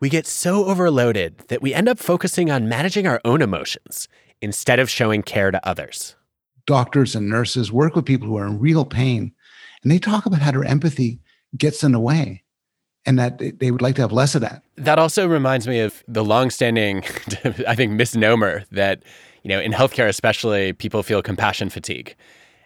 We 0.00 0.08
get 0.10 0.26
so 0.26 0.66
overloaded 0.66 1.38
that 1.48 1.62
we 1.62 1.72
end 1.72 1.88
up 1.88 1.98
focusing 1.98 2.50
on 2.50 2.68
managing 2.68 3.06
our 3.06 3.20
own 3.24 3.40
emotions 3.40 4.08
instead 4.40 4.78
of 4.78 4.90
showing 4.90 5.22
care 5.22 5.50
to 5.50 5.68
others. 5.68 6.16
Doctors 6.66 7.14
and 7.14 7.28
nurses 7.28 7.72
work 7.72 7.94
with 7.94 8.06
people 8.06 8.28
who 8.28 8.36
are 8.36 8.46
in 8.46 8.58
real 8.58 8.84
pain, 8.84 9.32
and 9.82 9.92
they 9.92 9.98
talk 9.98 10.26
about 10.26 10.40
how 10.40 10.50
their 10.50 10.64
empathy 10.64 11.20
gets 11.56 11.84
in 11.84 11.92
the 11.92 12.00
way 12.00 12.42
and 13.06 13.18
that 13.18 13.38
they 13.58 13.70
would 13.70 13.82
like 13.82 13.96
to 13.96 14.00
have 14.00 14.12
less 14.12 14.34
of 14.34 14.40
that. 14.40 14.62
That 14.76 14.98
also 14.98 15.26
reminds 15.26 15.68
me 15.68 15.80
of 15.80 16.02
the 16.08 16.24
longstanding, 16.24 17.04
I 17.68 17.74
think, 17.74 17.92
misnomer 17.92 18.64
that, 18.72 19.02
you 19.42 19.48
know, 19.50 19.60
in 19.60 19.72
healthcare 19.72 20.08
especially, 20.08 20.72
people 20.72 21.02
feel 21.02 21.22
compassion 21.22 21.68
fatigue. 21.68 22.16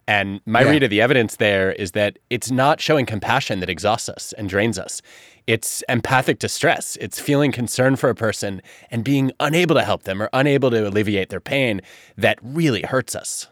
And 0.07 0.41
my 0.47 0.63
yeah. 0.63 0.71
read 0.71 0.83
of 0.85 0.91
the 0.91 1.01
evidence 1.01 1.37
there 1.37 1.73
is 1.73 1.93
that 1.93 2.19
it's 2.31 2.51
not 2.51 2.81
showing 2.81 3.05
compassion 3.05 3.61
that 3.61 3.69
exhausts 3.69 4.09
us 4.09 4.33
and 4.39 4.49
drains 4.49 4.79
us. 4.79 5.03
It's 5.49 5.83
empathic 5.89 6.39
distress. 6.39 6.99
It's 7.01 7.19
feeling 7.19 7.53
concern 7.53 7.97
for 7.97 8.11
a 8.11 8.15
person 8.15 8.61
and 8.91 9.03
being 9.03 9.33
unable 9.41 9.77
to 9.77 9.83
help 9.83 10.03
them 10.03 10.21
or 10.21 10.29
unable 10.35 10.71
to 10.71 10.87
alleviate 10.87 11.31
their 11.31 11.41
pain 11.41 11.81
that 12.19 12.39
really 12.43 12.83
hurts 12.83 13.17
us. 13.17 13.47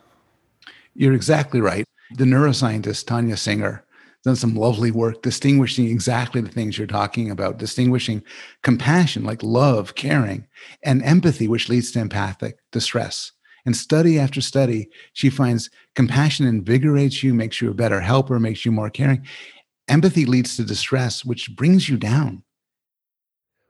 You're 0.93 1.15
exactly 1.15 1.59
right. 1.59 1.87
The 2.19 2.25
neuroscientist 2.25 3.07
Tania 3.07 3.39
Singer 3.39 3.83
done 4.25 4.37
some 4.37 4.55
lovely 4.55 4.91
work 4.91 5.23
distinguishing 5.23 5.87
exactly 5.87 6.43
the 6.43 6.51
things 6.51 6.77
you're 6.77 6.87
talking 6.87 7.31
about, 7.31 7.57
distinguishing 7.57 8.23
compassion, 8.63 9.25
like 9.25 9.43
love, 9.43 9.95
caring, 9.95 10.47
and 10.85 11.03
empathy, 11.03 11.49
which 11.49 11.71
leads 11.71 11.93
to 11.93 12.01
empathic 12.01 12.59
distress. 12.73 13.33
And 13.65 13.77
study 13.77 14.19
after 14.19 14.41
study, 14.41 14.89
she 15.15 15.29
finds 15.29 15.71
compassion 15.95 16.47
invigorates 16.47 17.23
you, 17.23 17.35
makes 17.35 17.61
you 17.61 17.71
a 17.71 17.75
better 17.75 18.01
helper, 18.01 18.39
makes 18.39 18.65
you 18.65 18.71
more 18.71 18.91
caring. 18.91 19.27
Empathy 19.89 20.27
leads 20.27 20.57
to 20.57 20.65
distress, 20.65 21.25
which 21.25 21.55
brings 21.55 21.89
you 21.89 21.97
down. 21.97 22.43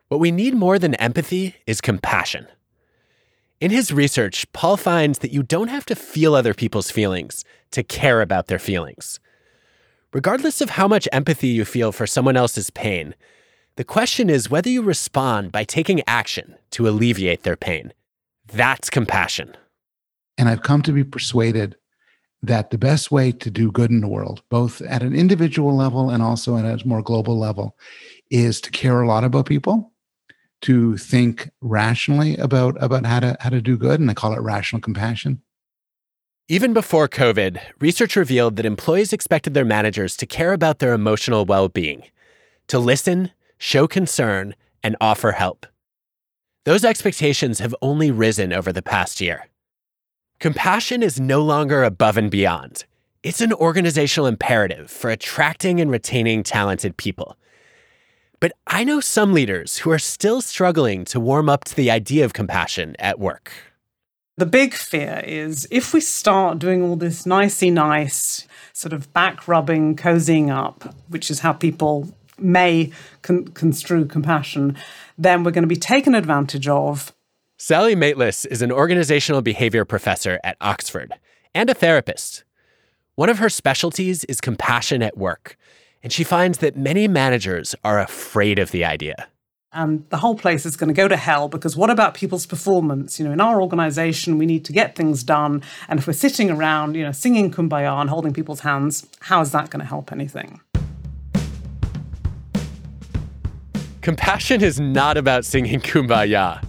What 0.09 0.20
we 0.20 0.31
need 0.31 0.55
more 0.55 0.79
than 0.79 0.94
empathy 0.94 1.57
is 1.66 1.81
compassion. 1.81 2.46
In 3.61 3.70
his 3.70 3.92
research, 3.92 4.50
Paul 4.52 4.76
finds 4.76 5.18
that 5.18 5.33
you 5.33 5.42
don't 5.42 5.68
have 5.68 5.87
to 5.87 5.94
feel 5.94 6.35
other 6.35 6.55
people's 6.55 6.90
feelings 6.90 7.44
to 7.72 7.83
care 7.83 8.20
about 8.20 8.46
their 8.46 8.59
feelings. 8.59 9.18
Regardless 10.12 10.61
of 10.61 10.70
how 10.70 10.88
much 10.88 11.09
empathy 11.12 11.48
you 11.48 11.64
feel 11.64 11.92
for 11.92 12.07
someone 12.07 12.37
else's 12.37 12.70
pain, 12.70 13.14
the 13.76 13.85
question 13.85 14.31
is 14.31 14.50
whether 14.50 14.70
you 14.70 14.83
respond 14.83 15.52
by 15.52 15.64
taking 15.64 16.02
action 16.07 16.57
to 16.70 16.88
alleviate 16.88 17.42
their 17.42 17.57
pain. 17.57 17.92
That's 18.46 18.88
compassion. 18.88 19.55
And 20.38 20.48
I've 20.48 20.62
come 20.62 20.83
to 20.83 20.92
be 20.92 21.05
persuaded 21.05 21.76
that 22.46 22.70
the 22.70 22.78
best 22.78 23.11
way 23.11 23.32
to 23.32 23.50
do 23.50 23.70
good 23.70 23.90
in 23.90 24.00
the 24.00 24.09
world, 24.09 24.42
both 24.48 24.80
at 24.82 25.02
an 25.02 25.14
individual 25.14 25.74
level 25.76 26.11
and 26.11 26.22
also 26.22 26.56
at 26.56 26.64
a 26.64 26.87
more 26.87 27.02
global 27.02 27.38
level, 27.38 27.76
is 28.30 28.61
to 28.61 28.70
care 28.70 29.00
a 29.00 29.06
lot 29.06 29.24
about 29.24 29.46
people, 29.46 29.92
to 30.62 30.96
think 30.96 31.50
rationally 31.61 32.37
about, 32.37 32.82
about 32.82 33.06
how 33.06 33.20
to 33.20 33.37
how 33.40 33.50
to 33.50 33.61
do 33.61 33.76
good. 33.76 34.00
And 34.00 34.11
I 34.11 34.14
call 34.14 34.32
it 34.32 34.40
rational 34.40 34.80
compassion. 34.80 35.42
Even 36.48 36.72
before 36.72 37.09
COVID, 37.09 37.59
research 37.80 38.14
revealed 38.14 38.56
that 38.56 38.66
employees 38.66 39.12
expected 39.12 39.54
their 39.54 39.64
managers 39.64 40.16
to 40.16 40.26
care 40.26 40.52
about 40.52 40.78
their 40.78 40.92
emotional 40.92 41.44
well 41.44 41.68
being, 41.68 42.04
to 42.68 42.78
listen, 42.78 43.32
show 43.59 43.88
concern, 43.88 44.54
and 44.82 44.96
offer 45.00 45.32
help. 45.32 45.66
Those 46.64 46.85
expectations 46.85 47.59
have 47.59 47.74
only 47.82 48.11
risen 48.11 48.52
over 48.52 48.72
the 48.72 48.82
past 48.82 49.20
year. 49.20 49.48
Compassion 50.38 51.03
is 51.03 51.18
no 51.18 51.40
longer 51.40 51.83
above 51.83 52.18
and 52.18 52.31
beyond. 52.31 52.85
It's 53.22 53.40
an 53.40 53.55
organizational 53.55 54.27
imperative 54.27 54.90
for 54.90 55.09
attracting 55.09 55.81
and 55.81 55.90
retaining 55.90 56.42
talented 56.42 56.99
people. 56.99 57.38
But 58.38 58.53
I 58.66 58.85
know 58.85 59.01
some 59.01 59.33
leaders 59.33 59.79
who 59.79 59.90
are 59.90 59.99
still 59.99 60.42
struggling 60.42 61.07
to 61.07 61.18
warm 61.18 61.49
up 61.49 61.64
to 61.64 61.75
the 61.75 61.90
idea 61.90 62.22
of 62.22 62.35
compassion 62.35 62.96
at 62.99 63.18
work. 63.18 63.51
The 64.37 64.44
big 64.44 64.75
fear 64.75 65.22
is 65.25 65.66
if 65.70 65.94
we 65.94 66.03
start 66.03 66.59
doing 66.59 66.83
all 66.83 66.96
this 66.96 67.25
nicey 67.25 67.70
nice, 67.70 68.46
sort 68.75 68.92
of 68.92 69.11
back 69.14 69.49
rubbing, 69.49 69.96
cozying 69.96 70.51
up, 70.51 70.94
which 71.09 71.31
is 71.31 71.40
how 71.40 71.55
people 71.55 72.11
may 72.38 72.92
con- 73.22 73.49
construe 73.49 74.05
compassion, 74.05 74.77
then 75.16 75.44
we're 75.44 75.51
going 75.51 75.62
to 75.62 75.66
be 75.66 75.77
taken 75.77 76.14
advantage 76.14 76.68
of 76.68 77.14
Sally 77.58 77.96
Maitlis 77.96 78.46
is 78.50 78.60
an 78.60 78.70
organizational 78.70 79.40
behavior 79.40 79.86
professor 79.86 80.38
at 80.44 80.58
Oxford 80.60 81.14
and 81.54 81.70
a 81.70 81.74
therapist. 81.74 82.44
One 83.14 83.30
of 83.30 83.38
her 83.38 83.48
specialties 83.48 84.24
is 84.24 84.42
compassion 84.42 85.02
at 85.02 85.16
work, 85.16 85.56
and 86.02 86.12
she 86.12 86.22
finds 86.22 86.58
that 86.58 86.76
many 86.76 87.08
managers 87.08 87.74
are 87.82 87.98
afraid 87.98 88.58
of 88.58 88.72
the 88.72 88.84
idea. 88.84 89.28
And 89.72 90.04
the 90.10 90.18
whole 90.18 90.34
place 90.34 90.66
is 90.66 90.76
going 90.76 90.88
to 90.88 90.94
go 90.94 91.08
to 91.08 91.16
hell 91.16 91.48
because 91.48 91.78
what 91.78 91.88
about 91.88 92.12
people's 92.12 92.44
performance? 92.44 93.18
You 93.18 93.24
know, 93.24 93.32
in 93.32 93.40
our 93.40 93.62
organization, 93.62 94.36
we 94.36 94.44
need 94.44 94.66
to 94.66 94.72
get 94.74 94.94
things 94.94 95.22
done. 95.22 95.62
And 95.88 95.98
if 95.98 96.06
we're 96.06 96.12
sitting 96.12 96.50
around, 96.50 96.94
you 96.94 97.04
know, 97.04 97.12
singing 97.12 97.50
kumbaya 97.50 97.98
and 98.02 98.10
holding 98.10 98.34
people's 98.34 98.60
hands, 98.60 99.06
how 99.20 99.40
is 99.40 99.52
that 99.52 99.70
going 99.70 99.80
to 99.80 99.86
help 99.86 100.12
anything? 100.12 100.60
Compassion 104.02 104.62
is 104.62 104.78
not 104.78 105.16
about 105.16 105.46
singing 105.46 105.80
kumbaya. 105.80 106.62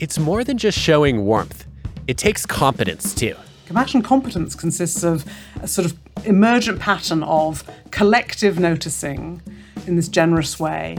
It's 0.00 0.16
more 0.16 0.44
than 0.44 0.58
just 0.58 0.78
showing 0.78 1.24
warmth, 1.24 1.66
it 2.06 2.16
takes 2.16 2.46
competence 2.46 3.12
too. 3.12 3.34
Compassion 3.66 4.00
competence 4.00 4.54
consists 4.54 5.02
of 5.02 5.24
a 5.60 5.66
sort 5.66 5.86
of 5.86 5.98
emergent 6.24 6.78
pattern 6.78 7.24
of 7.24 7.68
collective 7.90 8.60
noticing 8.60 9.42
in 9.88 9.96
this 9.96 10.06
generous 10.06 10.60
way, 10.60 10.98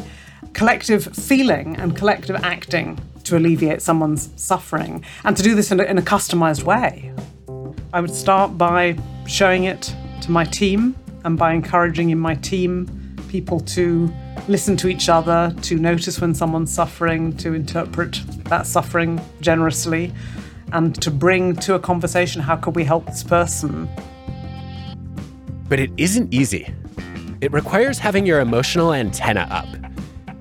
collective 0.51 1.05
feeling 1.15 1.77
and 1.77 1.95
collective 1.95 2.35
acting 2.43 2.99
to 3.23 3.37
alleviate 3.37 3.81
someone's 3.81 4.31
suffering, 4.35 5.05
and 5.23 5.37
to 5.37 5.43
do 5.43 5.55
this 5.55 5.71
in 5.71 5.79
a, 5.79 5.83
in 5.83 5.97
a 5.97 6.01
customized 6.01 6.63
way. 6.63 7.13
I 7.93 8.01
would 8.01 8.13
start 8.13 8.57
by 8.57 8.97
showing 9.25 9.63
it 9.63 9.95
to 10.21 10.31
my 10.31 10.43
team 10.43 10.93
and 11.23 11.37
by 11.37 11.53
encouraging 11.53 12.09
in 12.09 12.19
my 12.19 12.35
team 12.35 13.15
people 13.29 13.61
to 13.61 14.11
listen 14.49 14.75
to 14.77 14.87
each 14.87 15.09
other, 15.09 15.55
to 15.61 15.77
notice 15.77 16.19
when 16.19 16.33
someone's 16.33 16.73
suffering, 16.73 17.37
to 17.37 17.53
interpret 17.53 18.19
that 18.45 18.65
suffering 18.65 19.21
generously, 19.41 20.11
and 20.73 20.99
to 21.01 21.11
bring 21.11 21.55
to 21.57 21.75
a 21.75 21.79
conversation 21.79 22.41
how 22.41 22.55
could 22.55 22.75
we 22.75 22.83
help 22.83 23.05
this 23.05 23.23
person. 23.23 23.87
But 25.67 25.79
it 25.79 25.91
isn't 25.97 26.33
easy. 26.33 26.73
It 27.41 27.53
requires 27.53 27.99
having 27.99 28.25
your 28.25 28.39
emotional 28.39 28.93
antenna 28.93 29.47
up, 29.51 29.67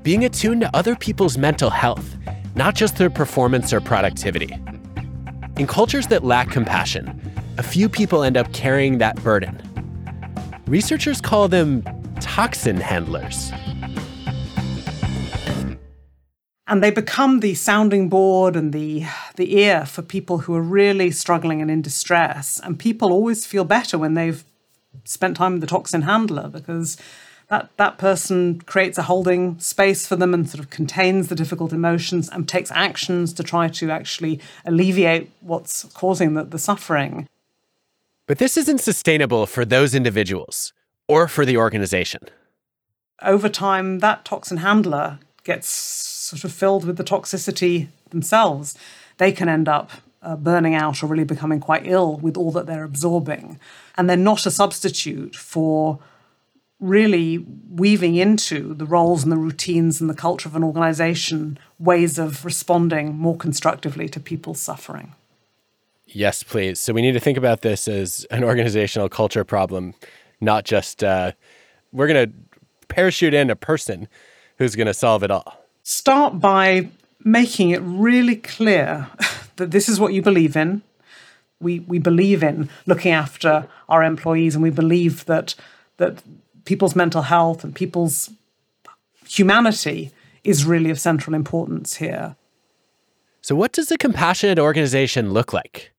being 0.02 0.24
attuned 0.24 0.62
to 0.62 0.74
other 0.74 0.96
people's 0.96 1.36
mental 1.36 1.68
health, 1.68 2.16
not 2.54 2.74
just 2.74 2.96
their 2.96 3.10
performance 3.10 3.74
or 3.74 3.80
productivity. 3.80 4.56
In 5.58 5.66
cultures 5.66 6.06
that 6.06 6.24
lack 6.24 6.50
compassion, 6.50 7.20
a 7.58 7.62
few 7.62 7.88
people 7.88 8.22
end 8.22 8.38
up 8.38 8.52
carrying 8.54 8.98
that 8.98 9.22
burden. 9.22 9.60
Researchers 10.66 11.20
call 11.20 11.48
them 11.48 11.82
toxin 12.20 12.78
handlers. 12.78 13.52
And 16.68 16.82
they 16.82 16.90
become 16.90 17.40
the 17.40 17.54
sounding 17.54 18.10
board 18.10 18.54
and 18.54 18.74
the, 18.74 19.06
the 19.36 19.56
ear 19.58 19.86
for 19.86 20.02
people 20.02 20.38
who 20.38 20.54
are 20.54 20.62
really 20.62 21.10
struggling 21.10 21.62
and 21.62 21.70
in 21.70 21.80
distress. 21.80 22.60
And 22.62 22.78
people 22.78 23.10
always 23.10 23.46
feel 23.46 23.64
better 23.64 23.96
when 23.96 24.12
they've 24.12 24.44
spent 25.04 25.38
time 25.38 25.52
with 25.52 25.62
the 25.62 25.66
toxin 25.66 26.02
handler 26.02 26.48
because 26.48 26.98
that 27.48 27.74
that 27.78 27.96
person 27.96 28.60
creates 28.60 28.98
a 28.98 29.04
holding 29.04 29.58
space 29.58 30.06
for 30.06 30.16
them 30.16 30.34
and 30.34 30.48
sort 30.48 30.62
of 30.62 30.68
contains 30.68 31.28
the 31.28 31.34
difficult 31.34 31.72
emotions 31.72 32.28
and 32.28 32.46
takes 32.46 32.70
actions 32.72 33.32
to 33.32 33.42
try 33.42 33.68
to 33.68 33.90
actually 33.90 34.38
alleviate 34.66 35.30
what's 35.40 35.84
causing 35.94 36.34
the, 36.34 36.44
the 36.44 36.58
suffering. 36.58 37.26
But 38.26 38.36
this 38.36 38.58
isn't 38.58 38.82
sustainable 38.82 39.46
for 39.46 39.64
those 39.64 39.94
individuals 39.94 40.74
or 41.08 41.26
for 41.28 41.46
the 41.46 41.56
organization. 41.56 42.20
Over 43.22 43.48
time, 43.48 44.00
that 44.00 44.26
toxin 44.26 44.58
handler 44.58 45.18
gets 45.44 46.17
sort 46.28 46.44
of 46.44 46.52
filled 46.52 46.84
with 46.84 46.96
the 46.96 47.04
toxicity 47.04 47.88
themselves. 48.10 48.76
They 49.16 49.32
can 49.32 49.48
end 49.48 49.68
up 49.68 49.90
uh, 50.22 50.36
burning 50.36 50.74
out 50.74 51.02
or 51.02 51.06
really 51.06 51.24
becoming 51.24 51.60
quite 51.60 51.86
ill 51.86 52.16
with 52.16 52.36
all 52.36 52.52
that 52.52 52.66
they're 52.66 52.84
absorbing. 52.84 53.58
And 53.96 54.08
they're 54.08 54.16
not 54.16 54.46
a 54.46 54.50
substitute 54.50 55.34
for 55.34 55.98
really 56.80 57.38
weaving 57.70 58.14
into 58.14 58.74
the 58.74 58.84
roles 58.84 59.22
and 59.22 59.32
the 59.32 59.36
routines 59.36 60.00
and 60.00 60.08
the 60.08 60.14
culture 60.14 60.48
of 60.48 60.54
an 60.54 60.62
organization 60.62 61.58
ways 61.78 62.18
of 62.18 62.44
responding 62.44 63.16
more 63.16 63.36
constructively 63.36 64.08
to 64.08 64.20
people's 64.20 64.60
suffering. 64.60 65.14
Yes, 66.06 66.42
please. 66.42 66.78
So 66.78 66.92
we 66.92 67.02
need 67.02 67.12
to 67.12 67.20
think 67.20 67.36
about 67.36 67.62
this 67.62 67.88
as 67.88 68.24
an 68.30 68.44
organizational 68.44 69.08
culture 69.08 69.44
problem, 69.44 69.94
not 70.40 70.64
just 70.64 71.02
uh, 71.02 71.32
we're 71.92 72.06
going 72.06 72.30
to 72.30 72.34
parachute 72.86 73.34
in 73.34 73.50
a 73.50 73.56
person 73.56 74.08
who's 74.58 74.76
going 74.76 74.86
to 74.86 74.94
solve 74.94 75.22
it 75.22 75.30
all. 75.30 75.57
Start 75.90 76.38
by 76.38 76.90
making 77.24 77.70
it 77.70 77.80
really 77.82 78.36
clear 78.36 79.08
that 79.56 79.70
this 79.70 79.88
is 79.88 79.98
what 79.98 80.12
you 80.12 80.20
believe 80.20 80.54
in. 80.54 80.82
We, 81.60 81.80
we 81.80 81.98
believe 81.98 82.42
in 82.42 82.68
looking 82.84 83.12
after 83.12 83.66
our 83.88 84.02
employees 84.02 84.54
and 84.54 84.62
we 84.62 84.68
believe 84.68 85.24
that, 85.24 85.54
that 85.96 86.22
people's 86.66 86.94
mental 86.94 87.22
health 87.22 87.64
and 87.64 87.74
people's 87.74 88.28
humanity 89.26 90.10
is 90.44 90.66
really 90.66 90.90
of 90.90 91.00
central 91.00 91.32
importance 91.34 91.96
here. 91.96 92.36
So, 93.40 93.56
what 93.56 93.72
does 93.72 93.90
a 93.90 93.96
compassionate 93.96 94.58
organization 94.58 95.32
look 95.32 95.54
like? 95.54 95.94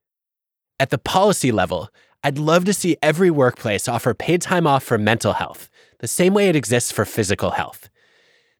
At 0.80 0.92
the 0.92 1.00
policy 1.00 1.52
level, 1.52 1.90
I'd 2.24 2.38
love 2.38 2.64
to 2.66 2.74
see 2.74 2.96
every 3.02 3.32
workplace 3.32 3.88
offer 3.88 4.14
paid 4.14 4.44
time 4.44 4.68
off 4.68 4.84
for 4.84 5.00
mental 5.00 5.34
health, 5.34 5.68
the 5.98 6.08
same 6.08 6.36
way 6.36 6.48
it 6.48 6.56
exists 6.56 6.92
for 6.92 7.06
physical 7.06 7.50
health. 7.50 7.90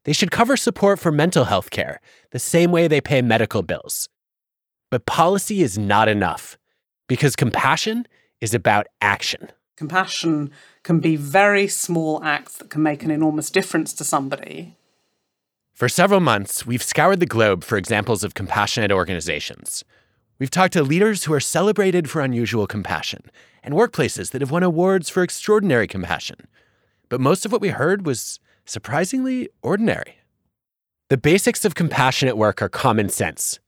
They 0.06 0.14
should 0.14 0.32
cover 0.32 0.56
support 0.56 1.00
for 1.00 1.12
mental 1.12 1.46
health 1.46 1.70
care, 1.70 2.00
the 2.32 2.40
same 2.40 2.72
way 2.72 2.88
they 2.88 3.02
pay 3.02 3.22
medical 3.22 3.62
bills. 3.62 4.08
But 4.90 5.06
policy 5.06 5.62
is 5.62 5.78
not 5.78 6.08
enough 6.08 6.58
because 7.08 7.36
compassion 7.36 8.06
is 8.42 8.54
about 8.54 8.88
action. 9.02 9.52
Compassion 9.78 10.52
can 10.84 11.00
be 11.00 11.16
very 11.16 11.68
small 11.68 12.24
acts 12.24 12.58
that 12.58 12.70
can 12.70 12.84
make 12.84 13.04
an 13.04 13.12
enormous 13.12 13.50
difference 13.50 13.94
to 13.94 14.04
somebody. 14.04 14.76
For 15.74 15.88
several 15.88 16.20
months, 16.20 16.66
we've 16.66 16.84
scoured 16.84 17.22
the 17.22 17.26
globe 17.26 17.64
for 17.64 17.78
examples 17.78 18.24
of 18.24 18.34
compassionate 18.34 18.92
organizations. 18.92 19.86
We've 20.38 20.52
talked 20.52 20.74
to 20.74 20.84
leaders 20.84 21.24
who 21.24 21.34
are 21.34 21.40
celebrated 21.40 22.10
for 22.10 22.22
unusual 22.22 22.68
compassion 22.68 23.32
and 23.64 23.74
workplaces 23.74 24.32
that 24.32 24.42
have 24.42 24.52
won 24.52 24.64
awards 24.64 25.10
for 25.10 25.24
extraordinary 25.24 25.88
compassion. 25.88 26.48
But 27.10 27.22
most 27.22 27.46
of 27.46 27.52
what 27.52 27.62
we 27.62 27.70
heard 27.70 28.06
was 28.06 28.40
surprisingly 28.70 29.50
ordinary. 29.62 30.16
The 31.10 31.18
basics 31.18 31.66
of 31.66 31.76
compassionate 31.76 32.38
work 32.38 32.62
are 32.62 32.70
common 32.70 33.10
sense, 33.10 33.60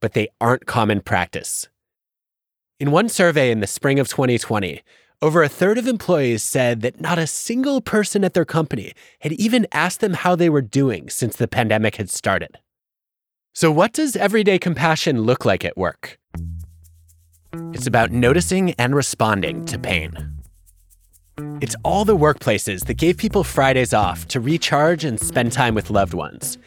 but 0.00 0.14
they 0.14 0.28
aren't 0.40 0.66
common 0.66 1.00
practice. 1.00 1.68
In 2.80 2.90
one 2.90 3.08
survey 3.08 3.50
in 3.50 3.60
the 3.60 3.66
spring 3.66 3.98
of 3.98 4.08
2020, 4.08 4.82
over 5.20 5.42
a 5.42 5.48
third 5.48 5.78
of 5.78 5.88
employees 5.88 6.42
said 6.42 6.80
that 6.82 7.00
not 7.00 7.18
a 7.18 7.26
single 7.26 7.80
person 7.80 8.24
at 8.24 8.34
their 8.34 8.44
company 8.44 8.92
had 9.20 9.32
even 9.32 9.66
asked 9.72 10.00
them 10.00 10.14
how 10.14 10.36
they 10.36 10.48
were 10.48 10.62
doing 10.62 11.08
since 11.08 11.36
the 11.36 11.48
pandemic 11.48 11.96
had 11.96 12.10
started. 12.10 12.58
So, 13.52 13.72
what 13.72 13.92
does 13.92 14.14
everyday 14.14 14.58
compassion 14.58 15.22
look 15.22 15.44
like 15.44 15.64
at 15.64 15.76
work? 15.76 16.18
It's 17.72 17.88
about 17.88 18.12
noticing 18.12 18.72
and 18.74 18.94
responding 18.94 19.64
to 19.66 19.78
pain. 19.78 20.37
It's 21.60 21.76
all 21.84 22.04
the 22.04 22.16
workplaces 22.16 22.86
that 22.86 22.94
gave 22.94 23.16
people 23.16 23.44
Fridays 23.44 23.94
off 23.94 24.26
to 24.28 24.40
recharge 24.40 25.04
and 25.04 25.20
spend 25.20 25.52
time 25.52 25.72
with 25.72 25.88
loved 25.88 26.12
ones. 26.12 26.58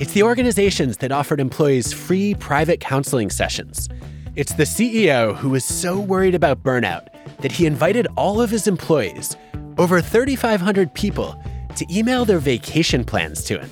It's 0.00 0.12
the 0.12 0.24
organizations 0.24 0.96
that 0.96 1.12
offered 1.12 1.38
employees 1.38 1.92
free 1.92 2.34
private 2.34 2.80
counseling 2.80 3.30
sessions. 3.30 3.88
It's 4.34 4.54
the 4.54 4.64
CEO 4.64 5.36
who 5.36 5.50
was 5.50 5.64
so 5.64 6.00
worried 6.00 6.34
about 6.34 6.64
burnout 6.64 7.08
that 7.42 7.52
he 7.52 7.64
invited 7.64 8.08
all 8.16 8.40
of 8.40 8.50
his 8.50 8.66
employees, 8.66 9.36
over 9.76 10.00
3,500 10.00 10.92
people, 10.94 11.40
to 11.76 11.86
email 11.88 12.24
their 12.24 12.40
vacation 12.40 13.04
plans 13.04 13.44
to 13.44 13.60
him. 13.60 13.70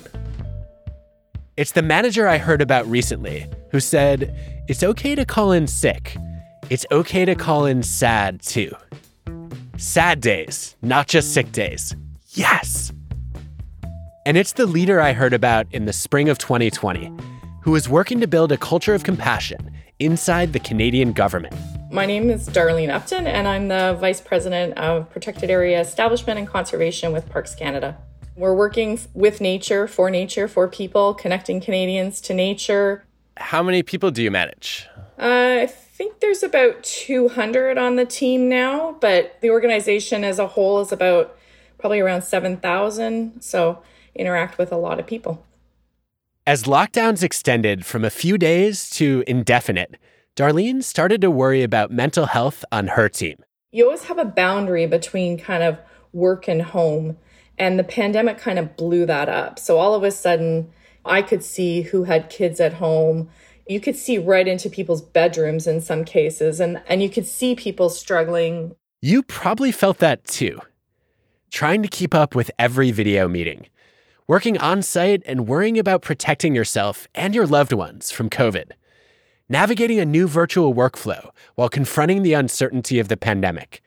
It's 1.57 1.73
the 1.73 1.81
manager 1.81 2.25
I 2.25 2.37
heard 2.37 2.61
about 2.61 2.87
recently 2.87 3.47
who 3.71 3.81
said, 3.81 4.33
It's 4.69 4.83
okay 4.83 5.13
to 5.15 5.25
call 5.25 5.51
in 5.51 5.67
sick. 5.67 6.15
It's 6.69 6.85
okay 6.89 7.25
to 7.25 7.35
call 7.35 7.65
in 7.65 7.83
sad 7.83 8.41
too. 8.41 8.71
Sad 9.79 10.21
days, 10.21 10.75
not 10.81 11.07
just 11.07 11.35
sick 11.35 11.51
days. 11.51 11.95
Yes! 12.29 12.91
And 14.25 14.35
it's 14.35 14.53
the 14.53 14.65
leader 14.65 14.99
I 14.99 15.13
heard 15.13 15.33
about 15.33 15.67
in 15.71 15.85
the 15.85 15.93
spring 15.93 16.29
of 16.29 16.39
2020 16.39 17.11
who 17.61 17.75
is 17.75 17.87
working 17.87 18.19
to 18.21 18.27
build 18.27 18.51
a 18.51 18.57
culture 18.57 18.95
of 18.95 19.03
compassion 19.03 19.71
inside 19.99 20.53
the 20.53 20.59
Canadian 20.59 21.13
government. 21.13 21.53
My 21.91 22.07
name 22.07 22.31
is 22.31 22.49
Darlene 22.49 22.89
Upton, 22.89 23.27
and 23.27 23.47
I'm 23.47 23.67
the 23.67 23.95
Vice 24.01 24.19
President 24.19 24.75
of 24.79 25.11
Protected 25.11 25.51
Area 25.51 25.79
Establishment 25.79 26.39
and 26.39 26.47
Conservation 26.47 27.13
with 27.13 27.29
Parks 27.29 27.53
Canada. 27.53 27.99
We're 28.35 28.55
working 28.55 28.99
with 29.13 29.41
nature, 29.41 29.87
for 29.87 30.09
nature, 30.09 30.47
for 30.47 30.67
people, 30.67 31.13
connecting 31.13 31.61
Canadians 31.61 32.19
to 32.21 32.33
nature. 32.33 33.03
How 33.37 33.61
many 33.61 33.83
people 33.83 34.09
do 34.09 34.23
you 34.23 34.31
manage? 34.31 34.87
Uh, 35.19 35.67
think 35.97 36.19
there's 36.19 36.43
about 36.43 36.83
200 36.83 37.75
on 37.79 37.95
the 37.95 38.05
team 38.05 38.47
now, 38.47 38.95
but 39.01 39.35
the 39.41 39.49
organization 39.49 40.23
as 40.23 40.37
a 40.37 40.45
whole 40.45 40.79
is 40.79 40.91
about 40.91 41.35
probably 41.79 41.99
around 41.99 42.21
7,000. 42.21 43.41
So 43.41 43.81
interact 44.13 44.59
with 44.59 44.71
a 44.71 44.77
lot 44.77 44.99
of 44.99 45.07
people. 45.07 45.43
As 46.45 46.63
lockdowns 46.63 47.23
extended 47.23 47.83
from 47.83 48.05
a 48.05 48.11
few 48.11 48.37
days 48.37 48.91
to 48.91 49.23
indefinite, 49.25 49.97
Darlene 50.35 50.83
started 50.83 51.19
to 51.21 51.31
worry 51.31 51.63
about 51.63 51.89
mental 51.89 52.27
health 52.27 52.63
on 52.71 52.89
her 52.89 53.09
team. 53.09 53.37
You 53.71 53.85
always 53.85 54.03
have 54.03 54.19
a 54.19 54.25
boundary 54.25 54.85
between 54.85 55.39
kind 55.39 55.63
of 55.63 55.79
work 56.13 56.47
and 56.47 56.61
home, 56.61 57.17
and 57.57 57.79
the 57.79 57.83
pandemic 57.83 58.37
kind 58.37 58.59
of 58.59 58.77
blew 58.77 59.07
that 59.07 59.29
up. 59.29 59.57
So 59.57 59.77
all 59.79 59.95
of 59.95 60.03
a 60.03 60.11
sudden, 60.11 60.71
I 61.03 61.23
could 61.23 61.43
see 61.43 61.81
who 61.81 62.03
had 62.03 62.29
kids 62.29 62.59
at 62.59 62.73
home 62.73 63.29
you 63.69 63.79
could 63.79 63.95
see 63.95 64.17
right 64.17 64.47
into 64.47 64.69
people's 64.69 65.01
bedrooms 65.01 65.67
in 65.67 65.81
some 65.81 66.05
cases 66.05 66.59
and 66.59 66.81
and 66.87 67.01
you 67.01 67.09
could 67.09 67.27
see 67.27 67.55
people 67.55 67.89
struggling. 67.89 68.75
You 69.01 69.23
probably 69.23 69.71
felt 69.71 69.99
that 69.99 70.25
too 70.25 70.59
trying 71.49 71.81
to 71.81 71.87
keep 71.87 72.13
up 72.13 72.35
with 72.35 72.51
every 72.59 72.91
video 72.91 73.27
meeting 73.27 73.67
working 74.27 74.57
on 74.57 74.81
site 74.81 75.23
and 75.25 75.47
worrying 75.47 75.79
about 75.79 76.01
protecting 76.01 76.53
yourself 76.53 77.07
and 77.15 77.33
your 77.33 77.47
loved 77.47 77.71
ones 77.71 78.11
from 78.11 78.29
covid 78.29 78.71
navigating 79.47 79.99
a 79.99 80.05
new 80.05 80.27
virtual 80.27 80.73
workflow 80.73 81.29
while 81.55 81.69
confronting 81.69 82.21
the 82.21 82.33
uncertainty 82.33 82.99
of 82.99 83.07
the 83.07 83.15
pandemic 83.15 83.81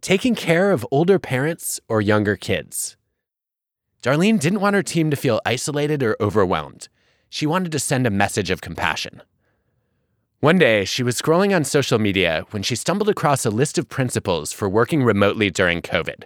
taking 0.00 0.34
care 0.34 0.70
of 0.70 0.86
older 0.92 1.18
parents 1.18 1.80
or 1.88 2.00
younger 2.00 2.36
kids. 2.36 2.96
Darlene 4.02 4.38
didn't 4.38 4.60
want 4.60 4.76
her 4.76 4.82
team 4.82 5.10
to 5.10 5.16
feel 5.16 5.40
isolated 5.44 6.00
or 6.00 6.16
overwhelmed 6.20 6.88
she 7.36 7.44
wanted 7.44 7.70
to 7.70 7.78
send 7.78 8.06
a 8.06 8.10
message 8.10 8.50
of 8.50 8.62
compassion. 8.62 9.20
One 10.40 10.56
day, 10.56 10.86
she 10.86 11.02
was 11.02 11.20
scrolling 11.20 11.54
on 11.54 11.64
social 11.64 11.98
media 11.98 12.46
when 12.50 12.62
she 12.62 12.74
stumbled 12.74 13.10
across 13.10 13.44
a 13.44 13.50
list 13.50 13.76
of 13.76 13.90
principles 13.90 14.54
for 14.54 14.70
working 14.70 15.04
remotely 15.04 15.50
during 15.50 15.82
COVID. 15.82 16.24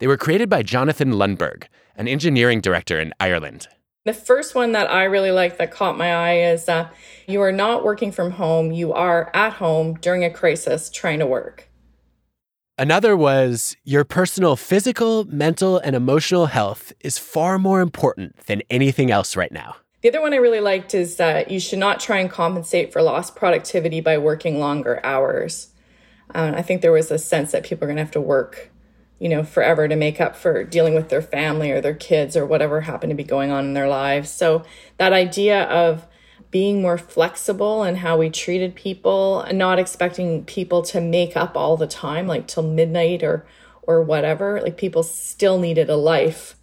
They 0.00 0.08
were 0.08 0.16
created 0.16 0.50
by 0.50 0.64
Jonathan 0.64 1.12
Lundberg, 1.12 1.66
an 1.94 2.08
engineering 2.08 2.60
director 2.60 2.98
in 2.98 3.14
Ireland. 3.20 3.68
The 4.04 4.12
first 4.12 4.56
one 4.56 4.72
that 4.72 4.90
I 4.90 5.04
really 5.04 5.30
like 5.30 5.58
that 5.58 5.70
caught 5.70 5.96
my 5.96 6.12
eye 6.12 6.38
is 6.38 6.68
uh, 6.68 6.88
you 7.28 7.40
are 7.40 7.52
not 7.52 7.84
working 7.84 8.10
from 8.10 8.32
home, 8.32 8.72
you 8.72 8.92
are 8.92 9.30
at 9.34 9.52
home 9.52 9.94
during 9.94 10.24
a 10.24 10.30
crisis 10.30 10.90
trying 10.90 11.20
to 11.20 11.26
work. 11.26 11.68
Another 12.76 13.16
was 13.16 13.76
your 13.84 14.02
personal 14.02 14.56
physical, 14.56 15.24
mental, 15.26 15.78
and 15.78 15.94
emotional 15.94 16.46
health 16.46 16.92
is 16.98 17.16
far 17.16 17.60
more 17.60 17.80
important 17.80 18.36
than 18.46 18.62
anything 18.70 19.12
else 19.12 19.36
right 19.36 19.52
now. 19.52 19.76
The 20.02 20.08
other 20.08 20.20
one 20.20 20.32
I 20.32 20.38
really 20.38 20.60
liked 20.60 20.94
is 20.94 21.16
that 21.16 21.50
you 21.50 21.60
should 21.60 21.78
not 21.78 22.00
try 22.00 22.18
and 22.18 22.28
compensate 22.28 22.92
for 22.92 23.00
lost 23.02 23.36
productivity 23.36 24.00
by 24.00 24.18
working 24.18 24.58
longer 24.58 25.00
hours. 25.04 25.68
Um, 26.34 26.54
I 26.54 26.62
think 26.62 26.82
there 26.82 26.90
was 26.90 27.12
a 27.12 27.18
sense 27.18 27.52
that 27.52 27.62
people 27.62 27.84
are 27.84 27.86
going 27.86 27.98
to 27.98 28.02
have 28.02 28.10
to 28.12 28.20
work, 28.20 28.70
you 29.20 29.28
know, 29.28 29.44
forever 29.44 29.86
to 29.86 29.94
make 29.94 30.20
up 30.20 30.34
for 30.34 30.64
dealing 30.64 30.94
with 30.94 31.08
their 31.08 31.22
family 31.22 31.70
or 31.70 31.80
their 31.80 31.94
kids 31.94 32.36
or 32.36 32.44
whatever 32.44 32.80
happened 32.80 33.10
to 33.10 33.16
be 33.16 33.22
going 33.22 33.52
on 33.52 33.64
in 33.64 33.74
their 33.74 33.88
lives. 33.88 34.28
So 34.28 34.64
that 34.96 35.12
idea 35.12 35.64
of 35.64 36.08
being 36.50 36.82
more 36.82 36.98
flexible 36.98 37.84
in 37.84 37.96
how 37.96 38.18
we 38.18 38.28
treated 38.28 38.74
people 38.74 39.40
and 39.42 39.56
not 39.56 39.78
expecting 39.78 40.44
people 40.44 40.82
to 40.82 41.00
make 41.00 41.36
up 41.36 41.56
all 41.56 41.76
the 41.76 41.86
time, 41.86 42.26
like 42.26 42.48
till 42.48 42.64
midnight 42.64 43.22
or 43.22 43.46
or 43.82 44.02
whatever. 44.02 44.60
Like 44.60 44.76
people 44.76 45.02
still 45.04 45.58
needed 45.58 45.88
a 45.88 45.96
life. 45.96 46.56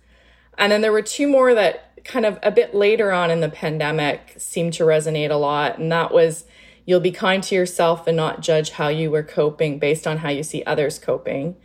And 0.58 0.72
then 0.72 0.82
there 0.82 0.92
were 0.92 1.02
two 1.02 1.28
more 1.28 1.54
that 1.54 1.89
kind 2.04 2.26
of 2.26 2.40
a 2.44 2.52
bit 2.52 2.74
later 2.74 3.12
on 3.12 3.32
in 3.32 3.42
the 3.42 3.50
pandemic 3.50 4.36
seemed 4.38 4.74
to 4.74 4.84
resonate 4.84 5.32
a 5.32 5.36
lot. 5.36 5.80
And 5.80 5.92
that 5.92 6.14
was 6.14 6.46
you'll 6.86 7.00
be 7.00 7.12
kind 7.12 7.44
to 7.44 7.56
yourself 7.56 8.08
and 8.08 8.18
not 8.18 8.42
judge 8.42 8.72
how 8.72 8.88
you 8.88 9.12
were 9.12 9.24
coping 9.24 9.80
based 9.80 10.08
on 10.08 10.18
how 10.18 10.30
you 10.30 10.44
see 10.44 10.64
others 10.64 10.98
coping. 11.00 11.56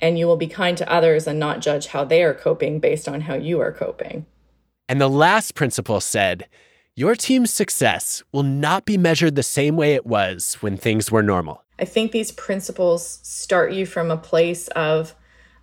And 0.00 0.18
you 0.18 0.26
will 0.26 0.36
be 0.36 0.46
kind 0.46 0.76
to 0.78 0.92
others 0.92 1.26
and 1.26 1.38
not 1.38 1.60
judge 1.60 1.88
how 1.88 2.04
they 2.04 2.22
are 2.22 2.34
coping 2.34 2.80
based 2.80 3.08
on 3.08 3.22
how 3.22 3.34
you 3.34 3.60
are 3.60 3.72
coping. 3.72 4.26
And 4.88 5.00
the 5.00 5.08
last 5.08 5.54
principle 5.54 6.00
said, 6.00 6.48
your 6.96 7.16
team's 7.16 7.52
success 7.52 8.22
will 8.32 8.42
not 8.42 8.84
be 8.84 8.96
measured 8.96 9.34
the 9.34 9.42
same 9.42 9.76
way 9.76 9.94
it 9.94 10.06
was 10.06 10.54
when 10.60 10.76
things 10.76 11.10
were 11.10 11.22
normal. 11.22 11.62
I 11.78 11.84
think 11.84 12.12
these 12.12 12.30
principles 12.30 13.18
start 13.22 13.72
you 13.72 13.84
from 13.84 14.10
a 14.10 14.16
place 14.16 14.68
of 14.68 15.14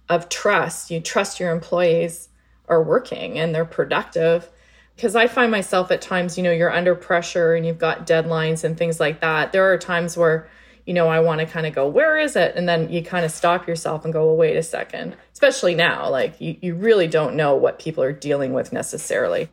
of 0.10 0.28
trust. 0.28 0.92
You 0.92 1.00
trust 1.00 1.40
your 1.40 1.52
employees 1.52 2.28
are 2.72 2.82
working 2.82 3.38
and 3.38 3.54
they're 3.54 3.66
productive. 3.66 4.50
Because 4.96 5.16
I 5.16 5.28
find 5.28 5.52
myself 5.52 5.92
at 5.92 6.02
times, 6.02 6.38
you 6.38 6.44
know, 6.44 6.52
you're 6.52 6.72
under 6.72 6.96
pressure 6.96 7.54
and 7.54 7.66
you've 7.66 7.78
got 7.78 8.08
deadlines 8.08 8.64
and 8.64 8.78
things 8.78 9.00
like 9.00 9.22
that. 9.22 9.52
There 9.52 9.72
are 9.72 9.78
times 9.78 10.18
where, 10.18 10.50
you 10.86 10.94
know, 10.94 11.08
I 11.08 11.20
want 11.20 11.40
to 11.40 11.46
kind 11.46 11.66
of 11.66 11.74
go, 11.76 11.88
where 11.88 12.18
is 12.18 12.36
it? 12.36 12.56
And 12.56 12.68
then 12.68 12.92
you 12.92 13.04
kind 13.04 13.26
of 13.26 13.32
stop 13.32 13.68
yourself 13.68 14.04
and 14.04 14.14
go, 14.14 14.26
well, 14.26 14.36
wait 14.36 14.56
a 14.58 14.64
second. 14.64 15.16
Especially 15.34 15.76
now, 15.76 16.10
like 16.10 16.40
you, 16.40 16.56
you 16.62 16.76
really 16.76 17.08
don't 17.08 17.36
know 17.36 17.56
what 17.56 17.80
people 17.80 18.04
are 18.04 18.14
dealing 18.14 18.54
with 18.54 18.74
necessarily. 18.74 19.50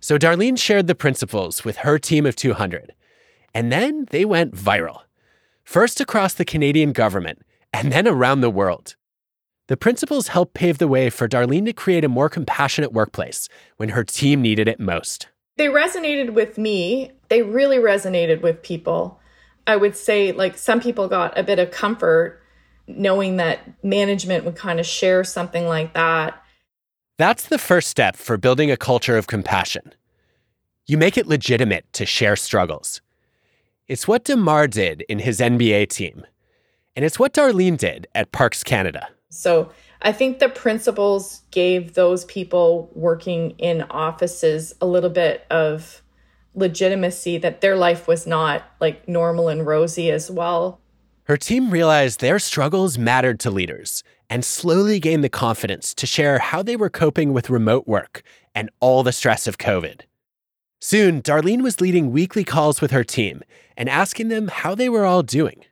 So 0.00 0.18
Darlene 0.18 0.58
shared 0.58 0.86
the 0.86 0.94
principles 0.94 1.64
with 1.64 1.78
her 1.78 1.98
team 1.98 2.26
of 2.26 2.36
200. 2.36 2.94
And 3.54 3.72
then 3.72 4.06
they 4.10 4.24
went 4.24 4.54
viral 4.54 5.00
first 5.64 6.00
across 6.00 6.34
the 6.34 6.44
Canadian 6.44 6.92
government 6.92 7.42
and 7.72 7.90
then 7.90 8.06
around 8.06 8.40
the 8.40 8.50
world. 8.50 8.94
The 9.68 9.76
principles 9.76 10.28
helped 10.28 10.54
pave 10.54 10.78
the 10.78 10.86
way 10.86 11.10
for 11.10 11.26
Darlene 11.26 11.64
to 11.64 11.72
create 11.72 12.04
a 12.04 12.08
more 12.08 12.28
compassionate 12.28 12.92
workplace 12.92 13.48
when 13.78 13.88
her 13.88 14.04
team 14.04 14.40
needed 14.40 14.68
it 14.68 14.78
most. 14.78 15.28
They 15.56 15.66
resonated 15.66 16.34
with 16.34 16.56
me. 16.56 17.10
They 17.28 17.42
really 17.42 17.78
resonated 17.78 18.42
with 18.42 18.62
people. 18.62 19.18
I 19.66 19.76
would 19.76 19.96
say, 19.96 20.30
like, 20.30 20.56
some 20.56 20.80
people 20.80 21.08
got 21.08 21.36
a 21.36 21.42
bit 21.42 21.58
of 21.58 21.72
comfort 21.72 22.40
knowing 22.86 23.36
that 23.38 23.60
management 23.82 24.44
would 24.44 24.54
kind 24.54 24.78
of 24.78 24.86
share 24.86 25.24
something 25.24 25.66
like 25.66 25.94
that. 25.94 26.40
That's 27.18 27.48
the 27.48 27.58
first 27.58 27.88
step 27.88 28.14
for 28.14 28.36
building 28.36 28.70
a 28.70 28.76
culture 28.76 29.16
of 29.16 29.26
compassion. 29.26 29.92
You 30.86 30.96
make 30.96 31.18
it 31.18 31.26
legitimate 31.26 31.92
to 31.94 32.06
share 32.06 32.36
struggles. 32.36 33.00
It's 33.88 34.06
what 34.06 34.24
DeMar 34.24 34.68
did 34.68 35.02
in 35.08 35.18
his 35.18 35.40
NBA 35.40 35.88
team. 35.88 36.24
And 36.94 37.04
it's 37.04 37.18
what 37.18 37.34
Darlene 37.34 37.76
did 37.76 38.06
at 38.14 38.30
Parks 38.30 38.62
Canada. 38.62 39.08
So 39.36 39.70
I 40.02 40.12
think 40.12 40.38
the 40.38 40.48
principles 40.48 41.42
gave 41.50 41.94
those 41.94 42.24
people 42.24 42.90
working 42.94 43.50
in 43.58 43.82
offices 43.90 44.74
a 44.80 44.86
little 44.86 45.10
bit 45.10 45.46
of 45.50 46.02
legitimacy 46.54 47.38
that 47.38 47.60
their 47.60 47.76
life 47.76 48.08
was 48.08 48.26
not 48.26 48.64
like 48.80 49.06
normal 49.08 49.48
and 49.48 49.66
rosy 49.66 50.10
as 50.10 50.30
well. 50.30 50.80
Her 51.24 51.36
team 51.36 51.70
realized 51.70 52.20
their 52.20 52.38
struggles 52.38 52.96
mattered 52.96 53.40
to 53.40 53.50
leaders 53.50 54.02
and 54.30 54.44
slowly 54.44 54.98
gained 55.00 55.24
the 55.24 55.28
confidence 55.28 55.92
to 55.94 56.06
share 56.06 56.38
how 56.38 56.62
they 56.62 56.76
were 56.76 56.90
coping 56.90 57.32
with 57.32 57.50
remote 57.50 57.86
work 57.86 58.22
and 58.54 58.70
all 58.80 59.02
the 59.02 59.12
stress 59.12 59.46
of 59.46 59.58
COVID. 59.58 60.02
Soon, 60.80 61.20
Darlene 61.20 61.62
was 61.62 61.80
leading 61.80 62.12
weekly 62.12 62.44
calls 62.44 62.80
with 62.80 62.90
her 62.90 63.04
team 63.04 63.42
and 63.76 63.88
asking 63.88 64.28
them 64.28 64.48
how 64.48 64.74
they 64.74 64.88
were 64.88 65.04
all 65.04 65.22
doing. 65.22 65.64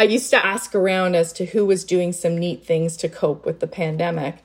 I 0.00 0.04
used 0.04 0.30
to 0.30 0.42
ask 0.42 0.74
around 0.74 1.14
as 1.14 1.30
to 1.34 1.44
who 1.44 1.66
was 1.66 1.84
doing 1.84 2.14
some 2.14 2.38
neat 2.38 2.64
things 2.64 2.96
to 2.96 3.08
cope 3.10 3.44
with 3.44 3.60
the 3.60 3.66
pandemic. 3.66 4.36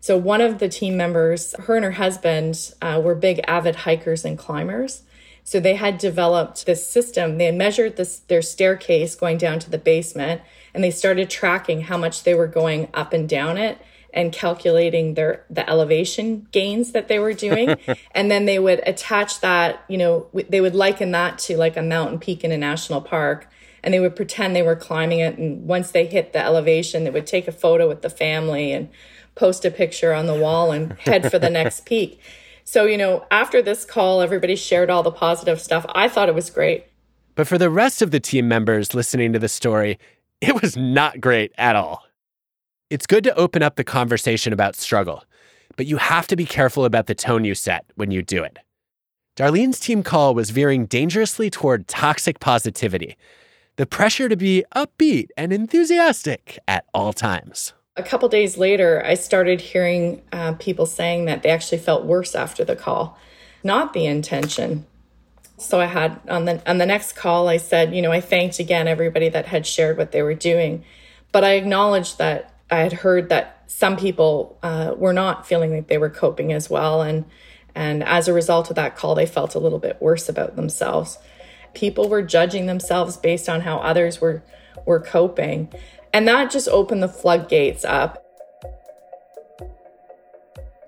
So, 0.00 0.16
one 0.16 0.40
of 0.40 0.60
the 0.60 0.68
team 0.70 0.96
members, 0.96 1.54
her 1.58 1.76
and 1.76 1.84
her 1.84 1.90
husband, 1.90 2.72
uh, 2.80 3.02
were 3.04 3.14
big 3.14 3.42
avid 3.46 3.76
hikers 3.76 4.24
and 4.24 4.38
climbers. 4.38 5.02
So, 5.42 5.60
they 5.60 5.74
had 5.74 5.98
developed 5.98 6.64
this 6.64 6.86
system. 6.86 7.36
They 7.36 7.44
had 7.44 7.54
measured 7.54 7.96
this, 7.96 8.20
their 8.20 8.40
staircase 8.40 9.14
going 9.14 9.36
down 9.36 9.58
to 9.58 9.68
the 9.68 9.76
basement, 9.76 10.40
and 10.72 10.82
they 10.82 10.90
started 10.90 11.28
tracking 11.28 11.82
how 11.82 11.98
much 11.98 12.22
they 12.22 12.32
were 12.32 12.46
going 12.46 12.88
up 12.94 13.12
and 13.12 13.28
down 13.28 13.58
it 13.58 13.76
and 14.14 14.32
calculating 14.32 15.14
their 15.14 15.44
the 15.50 15.68
elevation 15.68 16.46
gains 16.50 16.92
that 16.92 17.08
they 17.08 17.18
were 17.18 17.34
doing 17.34 17.76
and 18.12 18.30
then 18.30 18.46
they 18.46 18.58
would 18.58 18.80
attach 18.86 19.40
that 19.40 19.84
you 19.88 19.98
know 19.98 20.28
they 20.48 20.60
would 20.60 20.74
liken 20.74 21.10
that 21.10 21.36
to 21.36 21.56
like 21.56 21.76
a 21.76 21.82
mountain 21.82 22.20
peak 22.20 22.44
in 22.44 22.52
a 22.52 22.56
national 22.56 23.00
park 23.00 23.48
and 23.84 23.94
they 23.94 24.00
would 24.00 24.16
pretend 24.16 24.56
they 24.56 24.62
were 24.62 24.74
climbing 24.74 25.20
it. 25.20 25.38
And 25.38 25.66
once 25.66 25.92
they 25.92 26.06
hit 26.06 26.32
the 26.32 26.42
elevation 26.42 27.04
they 27.04 27.10
would 27.10 27.26
take 27.26 27.46
a 27.46 27.52
photo 27.52 27.86
with 27.86 28.02
the 28.02 28.10
family 28.10 28.72
and 28.72 28.88
post 29.34 29.64
a 29.64 29.70
picture 29.70 30.12
on 30.12 30.26
the 30.26 30.34
wall 30.34 30.72
and 30.72 30.92
head 31.00 31.30
for 31.30 31.38
the 31.38 31.50
next 31.50 31.84
peak. 31.84 32.20
So 32.64 32.86
you 32.86 32.96
know 32.96 33.26
after 33.30 33.62
this 33.62 33.84
call 33.84 34.20
everybody 34.20 34.56
shared 34.56 34.90
all 34.90 35.02
the 35.02 35.12
positive 35.12 35.60
stuff. 35.60 35.86
I 35.94 36.08
thought 36.08 36.28
it 36.28 36.34
was 36.34 36.50
great. 36.50 36.86
But 37.36 37.46
for 37.46 37.58
the 37.58 37.70
rest 37.70 38.00
of 38.00 38.10
the 38.10 38.20
team 38.20 38.48
members 38.48 38.94
listening 38.94 39.32
to 39.34 39.38
the 39.38 39.48
story 39.48 39.98
it 40.40 40.60
was 40.60 40.76
not 40.76 41.20
great 41.20 41.52
at 41.56 41.76
all. 41.76 42.02
It's 42.90 43.06
good 43.06 43.24
to 43.24 43.34
open 43.36 43.62
up 43.62 43.76
the 43.76 43.84
conversation 43.84 44.52
about 44.52 44.76
struggle, 44.76 45.24
but 45.76 45.86
you 45.86 45.96
have 45.96 46.26
to 46.28 46.36
be 46.36 46.44
careful 46.44 46.84
about 46.84 47.06
the 47.06 47.14
tone 47.14 47.44
you 47.44 47.54
set 47.54 47.84
when 47.94 48.10
you 48.10 48.22
do 48.22 48.42
it. 48.44 48.58
Darlene's 49.36 49.80
team 49.80 50.04
call 50.04 50.32
was 50.32 50.50
veering 50.50 50.86
dangerously 50.86 51.50
toward 51.50 51.88
toxic 51.88 52.38
positivity, 52.38 53.16
the 53.76 53.86
pressure 53.86 54.28
to 54.28 54.36
be 54.36 54.64
upbeat 54.74 55.28
and 55.36 55.52
enthusiastic 55.52 56.58
at 56.68 56.84
all 56.94 57.12
times. 57.12 57.72
A 57.96 58.02
couple 58.02 58.28
days 58.28 58.56
later, 58.58 59.02
I 59.04 59.14
started 59.14 59.60
hearing 59.60 60.22
uh, 60.32 60.54
people 60.54 60.86
saying 60.86 61.26
that 61.26 61.42
they 61.42 61.50
actually 61.50 61.78
felt 61.78 62.04
worse 62.04 62.34
after 62.34 62.64
the 62.64 62.74
call, 62.74 63.18
not 63.62 63.92
the 63.92 64.06
intention. 64.06 64.86
So 65.58 65.80
I 65.80 65.86
had 65.86 66.20
on 66.28 66.44
the 66.44 66.60
on 66.68 66.78
the 66.78 66.86
next 66.86 67.12
call, 67.12 67.48
I 67.48 67.58
said, 67.58 67.94
you 67.94 68.02
know, 68.02 68.10
I 68.10 68.20
thanked 68.20 68.58
again 68.58 68.88
everybody 68.88 69.28
that 69.28 69.46
had 69.46 69.64
shared 69.66 69.96
what 69.96 70.10
they 70.10 70.22
were 70.22 70.34
doing, 70.34 70.84
but 71.30 71.44
I 71.44 71.52
acknowledged 71.52 72.18
that 72.18 72.52
I 72.70 72.78
had 72.78 72.92
heard 72.92 73.28
that 73.28 73.62
some 73.68 73.96
people 73.96 74.58
uh, 74.64 74.94
were 74.96 75.12
not 75.12 75.46
feeling 75.46 75.72
like 75.72 75.86
they 75.86 75.98
were 75.98 76.10
coping 76.10 76.52
as 76.52 76.68
well, 76.68 77.02
and 77.02 77.24
and 77.76 78.02
as 78.02 78.26
a 78.26 78.32
result 78.32 78.70
of 78.70 78.76
that 78.76 78.96
call, 78.96 79.14
they 79.14 79.26
felt 79.26 79.54
a 79.54 79.60
little 79.60 79.78
bit 79.78 80.00
worse 80.00 80.28
about 80.28 80.56
themselves. 80.56 81.18
People 81.74 82.08
were 82.08 82.22
judging 82.22 82.66
themselves 82.66 83.16
based 83.16 83.48
on 83.48 83.62
how 83.62 83.78
others 83.78 84.20
were 84.20 84.42
were 84.86 85.00
coping, 85.00 85.72
and 86.12 86.26
that 86.28 86.50
just 86.50 86.68
opened 86.68 87.02
the 87.02 87.08
floodgates 87.08 87.84
up. 87.84 88.24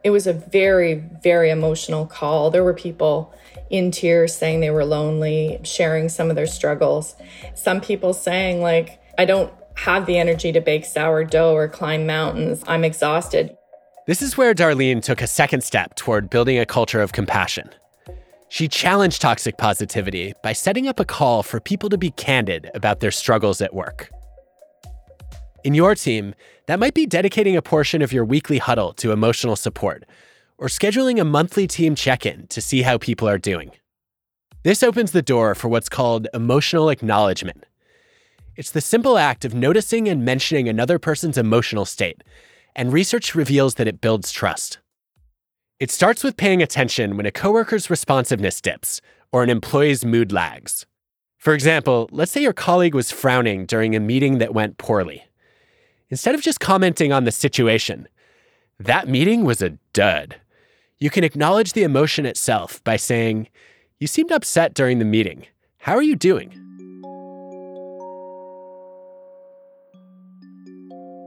It 0.05 0.11
was 0.11 0.27
a 0.27 0.33
very 0.33 0.95
very 0.95 1.51
emotional 1.51 2.07
call. 2.07 2.51
There 2.51 2.65
were 2.65 2.75
people 2.75 3.35
in 3.71 3.91
tears 3.91 4.35
saying 4.35 4.61
they 4.61 4.71
were 4.71 4.85
lonely, 4.85 5.59
sharing 5.65 6.09
some 6.09 6.31
of 6.31 6.37
their 6.37 6.47
struggles. 6.47 7.17
Some 7.55 7.81
people 7.81 8.13
saying 8.13 8.61
like 8.61 9.01
I 9.19 9.25
don't 9.25 9.53
have 9.75 10.07
the 10.07 10.19
energy 10.19 10.53
to 10.53 10.61
bake 10.61 10.85
sourdough 10.85 11.55
or 11.55 11.69
climb 11.69 12.07
mountains. 12.07 12.63
I'm 12.67 12.85
exhausted. 12.85 13.57
This 14.07 14.23
is 14.23 14.37
where 14.37 14.55
Darlene 14.55 15.03
took 15.03 15.21
a 15.21 15.27
second 15.27 15.65
step 15.65 15.97
toward 15.97 16.31
building 16.31 16.59
a 16.59 16.67
culture 16.67 17.01
of 17.01 17.13
compassion. 17.13 17.71
She 18.49 18.69
challenged 18.69 19.21
toxic 19.21 19.59
positivity 19.59 20.33
by 20.43 20.53
setting 20.53 20.89
up 20.89 21.01
a 21.01 21.05
call 21.05 21.43
for 21.43 21.61
people 21.61 21.89
to 21.89 21.99
be 21.99 22.11
candid 22.11 22.71
about 22.75 23.01
their 23.01 23.11
struggles 23.11 23.61
at 23.61 23.75
work. 23.75 24.11
In 25.65 25.75
your 25.75 25.95
team, 25.95 26.35
that 26.67 26.79
might 26.79 26.95
be 26.95 27.07
dedicating 27.07 27.57
a 27.57 27.63
portion 27.63 28.03
of 28.03 28.13
your 28.13 28.25
weekly 28.25 28.59
huddle 28.59 28.93
to 28.95 29.13
emotional 29.13 29.57
support 29.57 30.05
or 30.59 30.69
scheduling 30.69 31.21
a 31.21 31.25
monthly 31.25 31.67
team 31.67 31.95
check 31.95 32.25
in 32.25 32.47
to 32.49 32.61
see 32.61 32.83
how 32.83 32.99
people 32.99 33.29
are 33.29 33.39
doing. 33.39 33.73
This 34.63 34.83
opens 34.83 35.13
the 35.13 35.23
door 35.23 35.55
for 35.55 35.69
what's 35.69 35.89
called 35.89 36.29
emotional 36.33 36.89
acknowledgement, 36.89 37.65
it's 38.57 38.71
the 38.71 38.81
simple 38.81 39.19
act 39.19 39.45
of 39.45 39.53
noticing 39.53 40.09
and 40.09 40.25
mentioning 40.25 40.67
another 40.67 40.99
person's 40.99 41.37
emotional 41.37 41.85
state, 41.85 42.25
and 42.75 42.91
research 42.91 43.35
reveals 43.35 43.75
that 43.75 43.87
it 43.87 44.01
builds 44.01 44.33
trust. 44.33 44.79
It 45.79 45.91
starts 45.91 46.25
with 46.25 46.39
paying 46.39 46.63
attention 46.63 47.19
when 47.19 47.27
a 47.27 47.31
coworker's 47.31 47.91
responsiveness 47.91 48.63
dips 48.63 49.03
or 49.31 49.43
an 49.43 49.51
employee's 49.51 50.07
mood 50.07 50.33
lags. 50.33 50.87
For 51.37 51.53
example, 51.53 52.09
let's 52.11 52.33
say 52.33 52.41
your 52.41 52.55
colleague 52.55 52.95
was 52.95 53.11
frowning 53.11 53.67
during 53.67 53.95
a 53.95 54.01
meeting 54.01 54.39
that 54.39 54.55
went 54.55 54.79
poorly. 54.79 55.25
Instead 56.09 56.35
of 56.35 56.41
just 56.41 56.61
commenting 56.61 57.13
on 57.13 57.25
the 57.25 57.31
situation, 57.31 58.09
that 58.81 59.07
meeting 59.07 59.45
was 59.45 59.61
a 59.61 59.77
dud. 59.93 60.37
You 60.99 61.11
can 61.11 61.25
acknowledge 61.25 61.75
the 61.75 61.83
emotion 61.83 62.25
itself 62.25 62.83
by 62.83 62.97
saying, 62.97 63.49
You 63.99 64.07
seemed 64.07 64.33
upset 64.33 64.73
during 64.73 64.99
the 64.99 65.05
meeting. 65.05 65.45
How 65.81 65.95
are 65.95 66.03
you 66.03 66.17
doing? 66.17 66.66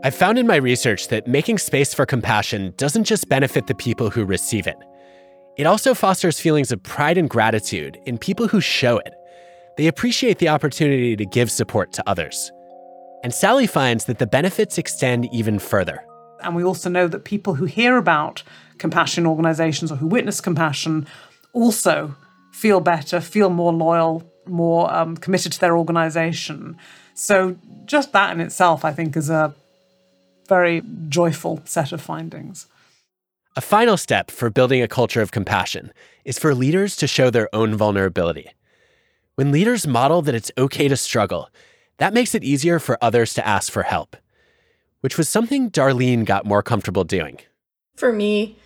I've 0.02 0.16
found 0.16 0.39
in 0.39 0.47
my 0.47 0.56
research 0.56 1.10
that 1.10 1.28
making 1.28 1.58
space 1.58 1.93
for 1.93 2.06
compassion 2.06 2.74
doesn't 2.78 3.04
just 3.04 3.28
benefit 3.28 3.68
the 3.68 3.76
people 3.76 4.10
who 4.10 4.24
receive 4.24 4.66
it. 4.66 4.78
It 5.58 5.66
also 5.66 5.93
fosters 5.93 6.39
feelings 6.39 6.72
of 6.72 6.82
pride 6.84 7.18
and 7.18 7.30
gratitude 7.30 8.00
in 8.06 8.18
people 8.18 8.47
who 8.47 8.62
show 8.62 9.00
it. 9.00 9.14
They 9.76 9.88
appreciate 9.88 10.39
the 10.39 10.47
opportunity 10.47 11.18
to 11.18 11.26
give 11.26 11.52
support 11.52 11.91
to 11.93 12.10
others. 12.10 12.50
And 13.26 13.34
Sally 13.34 13.68
finds 13.68 14.06
that 14.06 14.20
the 14.20 14.26
benefits 14.26 14.78
extend 14.78 15.28
even 15.34 15.60
further. 15.60 16.02
And 16.41 16.56
we 16.56 16.64
also 16.64 16.89
know 16.89 17.10
that 17.10 17.26
people 17.26 17.56
who 17.56 17.66
hear 17.66 17.97
about 17.97 18.41
compassion 18.78 19.28
organizations 19.28 19.91
or 19.91 19.97
who 19.97 20.08
witness 20.08 20.39
compassion 20.39 21.08
also 21.52 22.16
feel 22.54 22.80
better, 22.80 23.20
feel 23.20 23.50
more 23.50 23.74
loyal, 23.74 24.24
more 24.45 24.89
um, 24.93 25.18
committed 25.18 25.52
to 25.52 25.60
their 25.60 25.78
organization. 25.78 26.78
So, 27.16 27.58
just 27.84 28.14
that 28.14 28.32
in 28.32 28.39
itself, 28.39 28.86
I 28.86 28.93
think, 28.93 29.18
is 29.18 29.30
a 29.30 29.54
very 30.50 30.82
joyful 31.08 31.62
set 31.64 31.93
of 31.93 32.02
findings. 32.02 32.68
A 33.56 33.62
final 33.62 33.95
step 33.95 34.32
for 34.32 34.50
building 34.50 34.82
a 34.82 34.88
culture 34.88 35.22
of 35.22 35.32
compassion 35.32 35.93
is 36.26 36.38
for 36.38 36.54
leaders 36.54 36.95
to 36.97 37.08
show 37.08 37.30
their 37.30 37.54
own 37.54 37.76
vulnerability. 37.76 38.50
When 39.36 39.52
leaders 39.52 39.88
model 39.88 40.22
that 40.24 40.36
it's 40.36 40.52
okay 40.58 40.88
to 40.88 40.97
struggle, 40.97 41.50
that 41.97 42.14
makes 42.14 42.36
it 42.36 42.43
easier 42.43 42.80
for 42.80 42.97
others 43.02 43.34
to 43.36 43.47
ask 43.47 43.72
for 43.72 43.84
help, 43.84 44.18
which 45.02 45.18
was 45.18 45.30
something 45.30 45.72
Darlene 45.72 46.26
got 46.26 46.45
more 46.45 46.64
comfortable 46.64 47.04
doing. 47.04 47.39
For 47.95 48.12
me, 48.12 48.58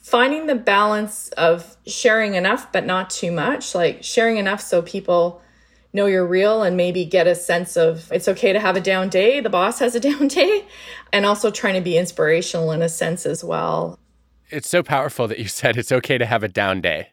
finding 0.00 0.46
the 0.46 0.54
balance 0.54 1.28
of 1.30 1.76
sharing 1.86 2.34
enough 2.34 2.70
but 2.72 2.84
not 2.84 3.10
too 3.10 3.32
much, 3.32 3.74
like 3.74 4.02
sharing 4.02 4.36
enough 4.36 4.60
so 4.60 4.82
people 4.82 5.40
know 5.92 6.06
you're 6.06 6.26
real 6.26 6.62
and 6.62 6.76
maybe 6.76 7.04
get 7.04 7.26
a 7.26 7.34
sense 7.34 7.76
of 7.76 8.10
it's 8.12 8.28
okay 8.28 8.52
to 8.52 8.60
have 8.60 8.76
a 8.76 8.80
down 8.80 9.08
day, 9.08 9.40
the 9.40 9.50
boss 9.50 9.78
has 9.78 9.94
a 9.94 10.00
down 10.08 10.28
day, 10.28 10.64
and 11.12 11.26
also 11.26 11.50
trying 11.50 11.74
to 11.74 11.80
be 11.80 11.98
inspirational 11.98 12.72
in 12.72 12.82
a 12.82 12.88
sense 12.88 13.26
as 13.26 13.44
well. 13.44 13.98
It's 14.50 14.68
so 14.68 14.82
powerful 14.82 15.28
that 15.28 15.38
you 15.38 15.48
said 15.48 15.76
it's 15.76 15.92
okay 15.92 16.18
to 16.18 16.26
have 16.26 16.42
a 16.42 16.48
down 16.48 16.80
day, 16.80 17.08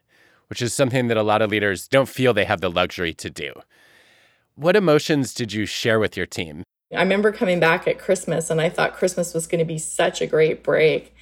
which 0.48 0.62
is 0.62 0.72
something 0.72 1.08
that 1.08 1.16
a 1.16 1.22
lot 1.22 1.42
of 1.42 1.50
leaders 1.50 1.88
don't 1.88 2.08
feel 2.08 2.32
they 2.32 2.44
have 2.44 2.60
the 2.60 2.70
luxury 2.70 3.14
to 3.14 3.30
do. 3.30 3.52
What 4.54 4.76
emotions 4.76 5.32
did 5.32 5.52
you 5.52 5.64
share 5.64 5.98
with 5.98 6.16
your 6.16 6.26
team? 6.26 6.64
I 6.92 7.00
remember 7.00 7.30
coming 7.30 7.60
back 7.60 7.86
at 7.86 7.98
Christmas 7.98 8.50
and 8.50 8.60
I 8.60 8.68
thought 8.68 8.96
Christmas 8.96 9.32
was 9.32 9.46
going 9.46 9.60
to 9.60 9.64
be 9.64 9.78
such 9.78 10.20
a 10.20 10.26
great 10.26 10.62
break. 10.62 11.14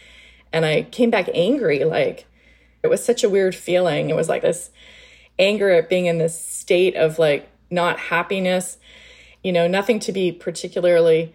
And 0.52 0.64
I 0.64 0.82
came 0.82 1.10
back 1.10 1.28
angry. 1.34 1.84
Like, 1.84 2.26
it 2.82 2.88
was 2.88 3.04
such 3.04 3.22
a 3.22 3.28
weird 3.28 3.54
feeling. 3.54 4.08
It 4.08 4.16
was 4.16 4.28
like 4.28 4.42
this 4.42 4.70
anger 5.38 5.70
at 5.70 5.88
being 5.88 6.06
in 6.06 6.18
this 6.18 6.38
state 6.38 6.96
of 6.96 7.18
like 7.18 7.48
not 7.70 7.98
happiness, 7.98 8.78
you 9.42 9.52
know, 9.52 9.66
nothing 9.66 9.98
to 10.00 10.12
be 10.12 10.32
particularly 10.32 11.34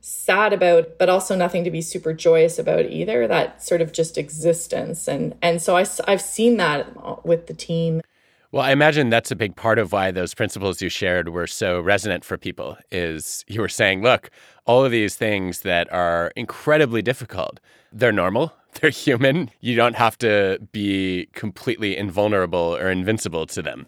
sad 0.00 0.52
about 0.52 0.96
but 0.98 1.08
also 1.08 1.34
nothing 1.34 1.64
to 1.64 1.70
be 1.70 1.82
super 1.82 2.12
joyous 2.12 2.58
about 2.58 2.86
either 2.86 3.26
that 3.26 3.62
sort 3.62 3.80
of 3.80 3.92
just 3.92 4.16
existence. 4.16 5.08
And 5.08 5.34
and 5.42 5.60
so 5.60 5.76
I, 5.76 5.84
i've 6.06 6.22
seen 6.22 6.56
that 6.58 7.24
with 7.24 7.46
the 7.46 7.54
team. 7.54 8.00
Well, 8.50 8.62
I 8.62 8.72
imagine 8.72 9.10
that's 9.10 9.30
a 9.30 9.36
big 9.36 9.56
part 9.56 9.78
of 9.78 9.92
why 9.92 10.10
those 10.10 10.32
principles 10.32 10.80
you 10.80 10.88
shared 10.88 11.28
were 11.28 11.46
so 11.46 11.80
resonant 11.82 12.24
for 12.24 12.38
people 12.38 12.78
is 12.90 13.44
you 13.46 13.60
were 13.60 13.68
saying, 13.68 14.02
look, 14.02 14.30
all 14.64 14.86
of 14.86 14.90
these 14.90 15.16
things 15.16 15.60
that 15.62 15.92
are 15.92 16.32
incredibly 16.34 17.02
difficult, 17.02 17.60
they're 17.92 18.10
normal, 18.10 18.54
they're 18.74 18.90
human. 18.90 19.50
You 19.60 19.76
don't 19.76 19.96
have 19.96 20.18
to 20.18 20.58
be 20.72 21.28
completely 21.32 21.96
invulnerable 21.96 22.76
or 22.76 22.90
invincible 22.90 23.46
to 23.46 23.62
them. 23.62 23.86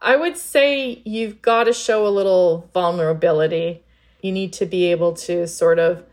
I 0.00 0.16
would 0.16 0.36
say 0.36 1.00
you've 1.04 1.42
got 1.42 1.64
to 1.64 1.72
show 1.72 2.06
a 2.06 2.10
little 2.10 2.68
vulnerability. 2.74 3.82
You 4.20 4.32
need 4.32 4.52
to 4.54 4.66
be 4.66 4.90
able 4.90 5.12
to 5.14 5.46
sort 5.46 5.78
of 5.78 6.04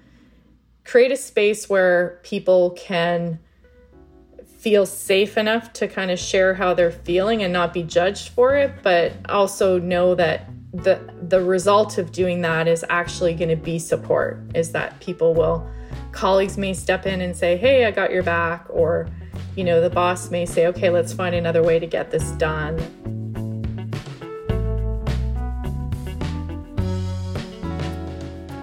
create 0.84 1.12
a 1.12 1.18
space 1.18 1.70
where 1.70 2.20
people 2.24 2.72
can 2.72 3.40
feel 4.46 4.86
safe 4.86 5.38
enough 5.38 5.72
to 5.74 5.88
kind 5.88 6.12
of 6.12 6.20
share 6.20 6.54
how 6.54 6.74
they're 6.74 6.92
feeling 6.92 7.42
and 7.44 7.54
not 7.54 7.74
be 7.74 7.82
judged 7.82 8.30
for 8.30 8.56
it, 8.56 8.74
but 8.84 9.14
also 9.30 9.80
know 9.80 10.16
that 10.16 10.50
the 10.74 11.00
the 11.28 11.42
result 11.42 11.98
of 11.98 12.12
doing 12.12 12.42
that 12.42 12.68
is 12.68 12.86
actually 12.90 13.34
going 13.34 13.50
to 13.50 13.56
be 13.56 13.80
support 13.80 14.40
is 14.54 14.72
that 14.72 15.00
people 15.00 15.34
will 15.34 15.68
colleagues 16.12 16.58
may 16.58 16.74
step 16.74 17.06
in 17.06 17.22
and 17.22 17.36
say, 17.36 17.58
"Hey, 17.58 17.86
I 17.86 17.92
got 17.92 18.12
your 18.12 18.24
back," 18.24 18.66
or 18.70 19.08
you 19.56 19.64
know, 19.64 19.82
the 19.82 19.90
boss 19.90 20.30
may 20.30 20.46
say, 20.46 20.68
"Okay, 20.68 20.90
let's 20.90 21.14
find 21.14 21.36
another 21.36 21.64
way 21.64 21.80
to 21.80 21.88
get 21.88 22.12
this 22.12 22.32
done." 22.32 22.80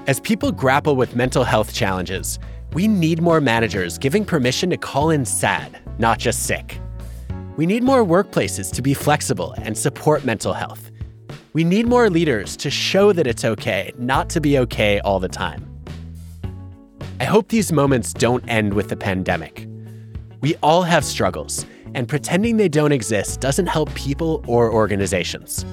As 0.06 0.20
people 0.20 0.52
grapple 0.52 0.94
with 0.94 1.16
mental 1.16 1.42
health 1.42 1.74
challenges, 1.74 2.38
we 2.74 2.86
need 2.86 3.20
more 3.20 3.40
managers 3.40 3.98
giving 3.98 4.24
permission 4.24 4.70
to 4.70 4.76
call 4.76 5.10
in 5.10 5.24
sad, 5.24 5.78
not 5.98 6.18
just 6.18 6.44
sick. 6.44 6.78
We 7.56 7.66
need 7.66 7.82
more 7.82 8.04
workplaces 8.04 8.70
to 8.74 8.82
be 8.82 8.94
flexible 8.94 9.54
and 9.62 9.76
support 9.76 10.24
mental 10.24 10.52
health. 10.52 10.92
We 11.54 11.64
need 11.64 11.88
more 11.88 12.08
leaders 12.08 12.56
to 12.58 12.70
show 12.70 13.12
that 13.14 13.26
it's 13.26 13.44
okay 13.44 13.92
not 13.98 14.28
to 14.30 14.40
be 14.40 14.58
okay 14.58 15.00
all 15.00 15.18
the 15.18 15.28
time. 15.28 15.65
I 17.18 17.24
hope 17.24 17.48
these 17.48 17.72
moments 17.72 18.12
don't 18.12 18.46
end 18.46 18.74
with 18.74 18.90
the 18.90 18.96
pandemic. 18.96 19.66
We 20.42 20.54
all 20.62 20.82
have 20.82 21.02
struggles, 21.02 21.64
and 21.94 22.06
pretending 22.06 22.58
they 22.58 22.68
don't 22.68 22.92
exist 22.92 23.40
doesn't 23.40 23.68
help 23.68 23.92
people 23.94 24.44
or 24.46 24.70
organizations. 24.70 25.64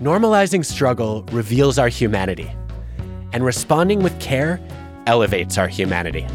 Normalizing 0.00 0.64
struggle 0.64 1.24
reveals 1.32 1.78
our 1.78 1.88
humanity, 1.88 2.50
and 3.34 3.44
responding 3.44 4.02
with 4.02 4.18
care 4.20 4.58
elevates 5.06 5.58
our 5.58 5.68
humanity. 5.68 6.26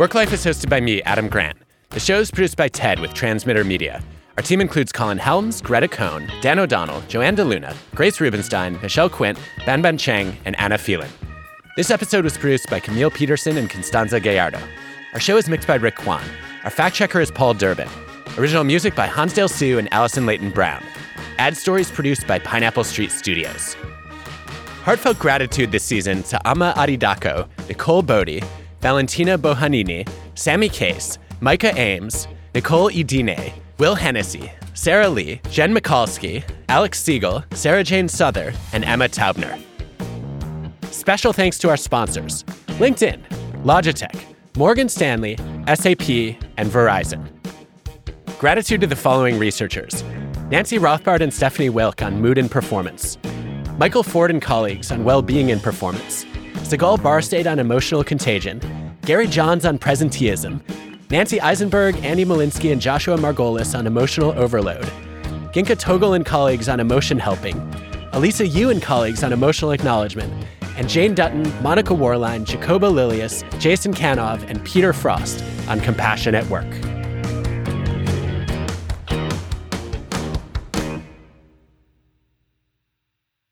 Work 0.00 0.14
Life 0.14 0.32
is 0.32 0.42
hosted 0.46 0.70
by 0.70 0.80
me, 0.80 1.02
Adam 1.02 1.28
Grant. 1.28 1.58
The 1.90 2.00
show 2.00 2.20
is 2.20 2.30
produced 2.30 2.56
by 2.56 2.68
TED 2.68 3.00
with 3.00 3.12
Transmitter 3.12 3.64
Media. 3.64 4.02
Our 4.38 4.42
team 4.42 4.62
includes 4.62 4.92
Colin 4.92 5.18
Helms, 5.18 5.60
Gretta 5.60 5.88
Cohn, 5.88 6.26
Dan 6.40 6.58
O'Donnell, 6.58 7.02
Joanne 7.02 7.36
DeLuna, 7.36 7.76
Grace 7.94 8.18
Rubenstein, 8.18 8.80
Michelle 8.80 9.10
Quint, 9.10 9.38
Ban 9.66 9.82
Ban 9.82 9.98
Cheng, 9.98 10.38
and 10.46 10.58
Anna 10.58 10.78
Phelan. 10.78 11.10
This 11.76 11.90
episode 11.90 12.24
was 12.24 12.38
produced 12.38 12.70
by 12.70 12.80
Camille 12.80 13.10
Peterson 13.10 13.58
and 13.58 13.68
Constanza 13.68 14.18
Gallardo. 14.18 14.58
Our 15.12 15.20
show 15.20 15.36
is 15.36 15.50
mixed 15.50 15.68
by 15.68 15.74
Rick 15.74 15.96
Kwan. 15.96 16.24
Our 16.64 16.70
fact 16.70 16.96
checker 16.96 17.20
is 17.20 17.30
Paul 17.30 17.52
Durbin. 17.52 17.88
Original 18.38 18.64
music 18.64 18.94
by 18.94 19.06
Hansdale 19.06 19.48
Hsu 19.48 19.76
and 19.76 19.92
Allison 19.92 20.24
Layton-Brown. 20.24 20.82
Ad 21.36 21.58
stories 21.58 21.90
produced 21.90 22.26
by 22.26 22.38
Pineapple 22.38 22.84
Street 22.84 23.12
Studios. 23.12 23.76
Heartfelt 24.82 25.18
gratitude 25.18 25.72
this 25.72 25.84
season 25.84 26.22
to 26.22 26.40
Ama 26.48 26.72
Aridako, 26.78 27.46
Nicole 27.68 28.00
Bodie, 28.00 28.42
Valentina 28.80 29.36
Bohanini, 29.36 30.08
Sammy 30.34 30.68
Case, 30.68 31.18
Micah 31.40 31.78
Ames, 31.78 32.26
Nicole 32.54 32.90
Edine, 32.90 33.52
Will 33.78 33.94
Hennessy, 33.94 34.50
Sarah 34.74 35.08
Lee, 35.08 35.40
Jen 35.50 35.74
Mikulski, 35.74 36.42
Alex 36.68 37.02
Siegel, 37.02 37.44
Sarah 37.52 37.84
Jane 37.84 38.08
Souther, 38.08 38.54
and 38.72 38.84
Emma 38.84 39.08
Taubner. 39.08 39.62
Special 40.86 41.32
thanks 41.32 41.58
to 41.58 41.68
our 41.68 41.76
sponsors 41.76 42.42
LinkedIn, 42.78 43.22
Logitech, 43.64 44.24
Morgan 44.56 44.88
Stanley, 44.88 45.36
SAP, 45.66 46.38
and 46.56 46.70
Verizon. 46.70 47.28
Gratitude 48.38 48.80
to 48.80 48.86
the 48.86 48.96
following 48.96 49.38
researchers 49.38 50.02
Nancy 50.50 50.78
Rothbard 50.78 51.20
and 51.20 51.32
Stephanie 51.32 51.68
Wilk 51.68 52.00
on 52.02 52.20
mood 52.20 52.38
and 52.38 52.50
performance, 52.50 53.18
Michael 53.76 54.02
Ford 54.02 54.30
and 54.30 54.40
colleagues 54.40 54.90
on 54.90 55.04
well 55.04 55.20
being 55.20 55.50
and 55.50 55.62
performance, 55.62 56.24
Sigal 56.70 56.98
Barsade 56.98 57.50
on 57.50 57.58
emotional 57.58 58.04
contagion, 58.04 58.60
Gary 59.02 59.26
Johns 59.26 59.64
on 59.64 59.76
presenteeism, 59.76 60.60
Nancy 61.10 61.40
Eisenberg, 61.40 61.96
Andy 62.04 62.24
Molinsky, 62.24 62.70
and 62.70 62.80
Joshua 62.80 63.16
Margolis 63.16 63.76
on 63.76 63.88
emotional 63.88 64.30
overload. 64.38 64.84
Ginka 65.52 65.74
Toegel 65.74 66.14
and 66.14 66.24
colleagues 66.24 66.68
on 66.68 66.78
emotion 66.78 67.18
helping. 67.18 67.58
Elisa 68.12 68.46
Yu 68.46 68.70
and 68.70 68.80
colleagues 68.80 69.24
on 69.24 69.32
emotional 69.32 69.72
acknowledgement. 69.72 70.32
And 70.76 70.88
Jane 70.88 71.12
Dutton, 71.12 71.52
Monica 71.60 71.92
Worline, 71.92 72.44
Jacoba 72.44 72.88
Lilius, 72.88 73.42
Jason 73.58 73.92
Kanov, 73.92 74.48
and 74.48 74.64
Peter 74.64 74.92
Frost 74.92 75.42
on 75.66 75.80
compassion 75.80 76.36
at 76.36 76.46
work. 76.46 76.72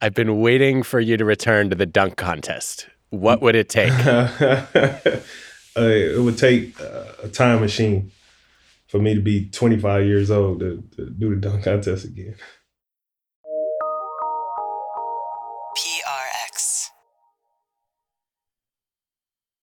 I've 0.01 0.14
been 0.14 0.41
waiting 0.41 0.85
for 0.85 1.01
you 1.01 1.16
to 1.16 1.25
return 1.25 1.69
to 1.71 1.75
the 1.75 1.85
dunk 1.85 2.14
contest. 2.16 2.87
What 3.11 3.41
would 3.41 3.55
it 3.55 3.69
take? 3.69 3.93
uh, 4.07 5.21
it 5.77 6.21
would 6.21 6.39
take 6.39 6.81
uh, 6.81 7.05
a 7.23 7.29
time 7.29 7.61
machine 7.61 8.11
for 8.89 8.99
me 8.99 9.15
to 9.15 9.21
be 9.21 9.49
25 9.49 10.07
years 10.07 10.31
old 10.31 10.61
to, 10.61 10.83
to 10.97 11.11
do 11.11 11.35
the 11.35 11.41
dunk 11.41 11.65
contest 11.65 12.05
again. 12.05 12.37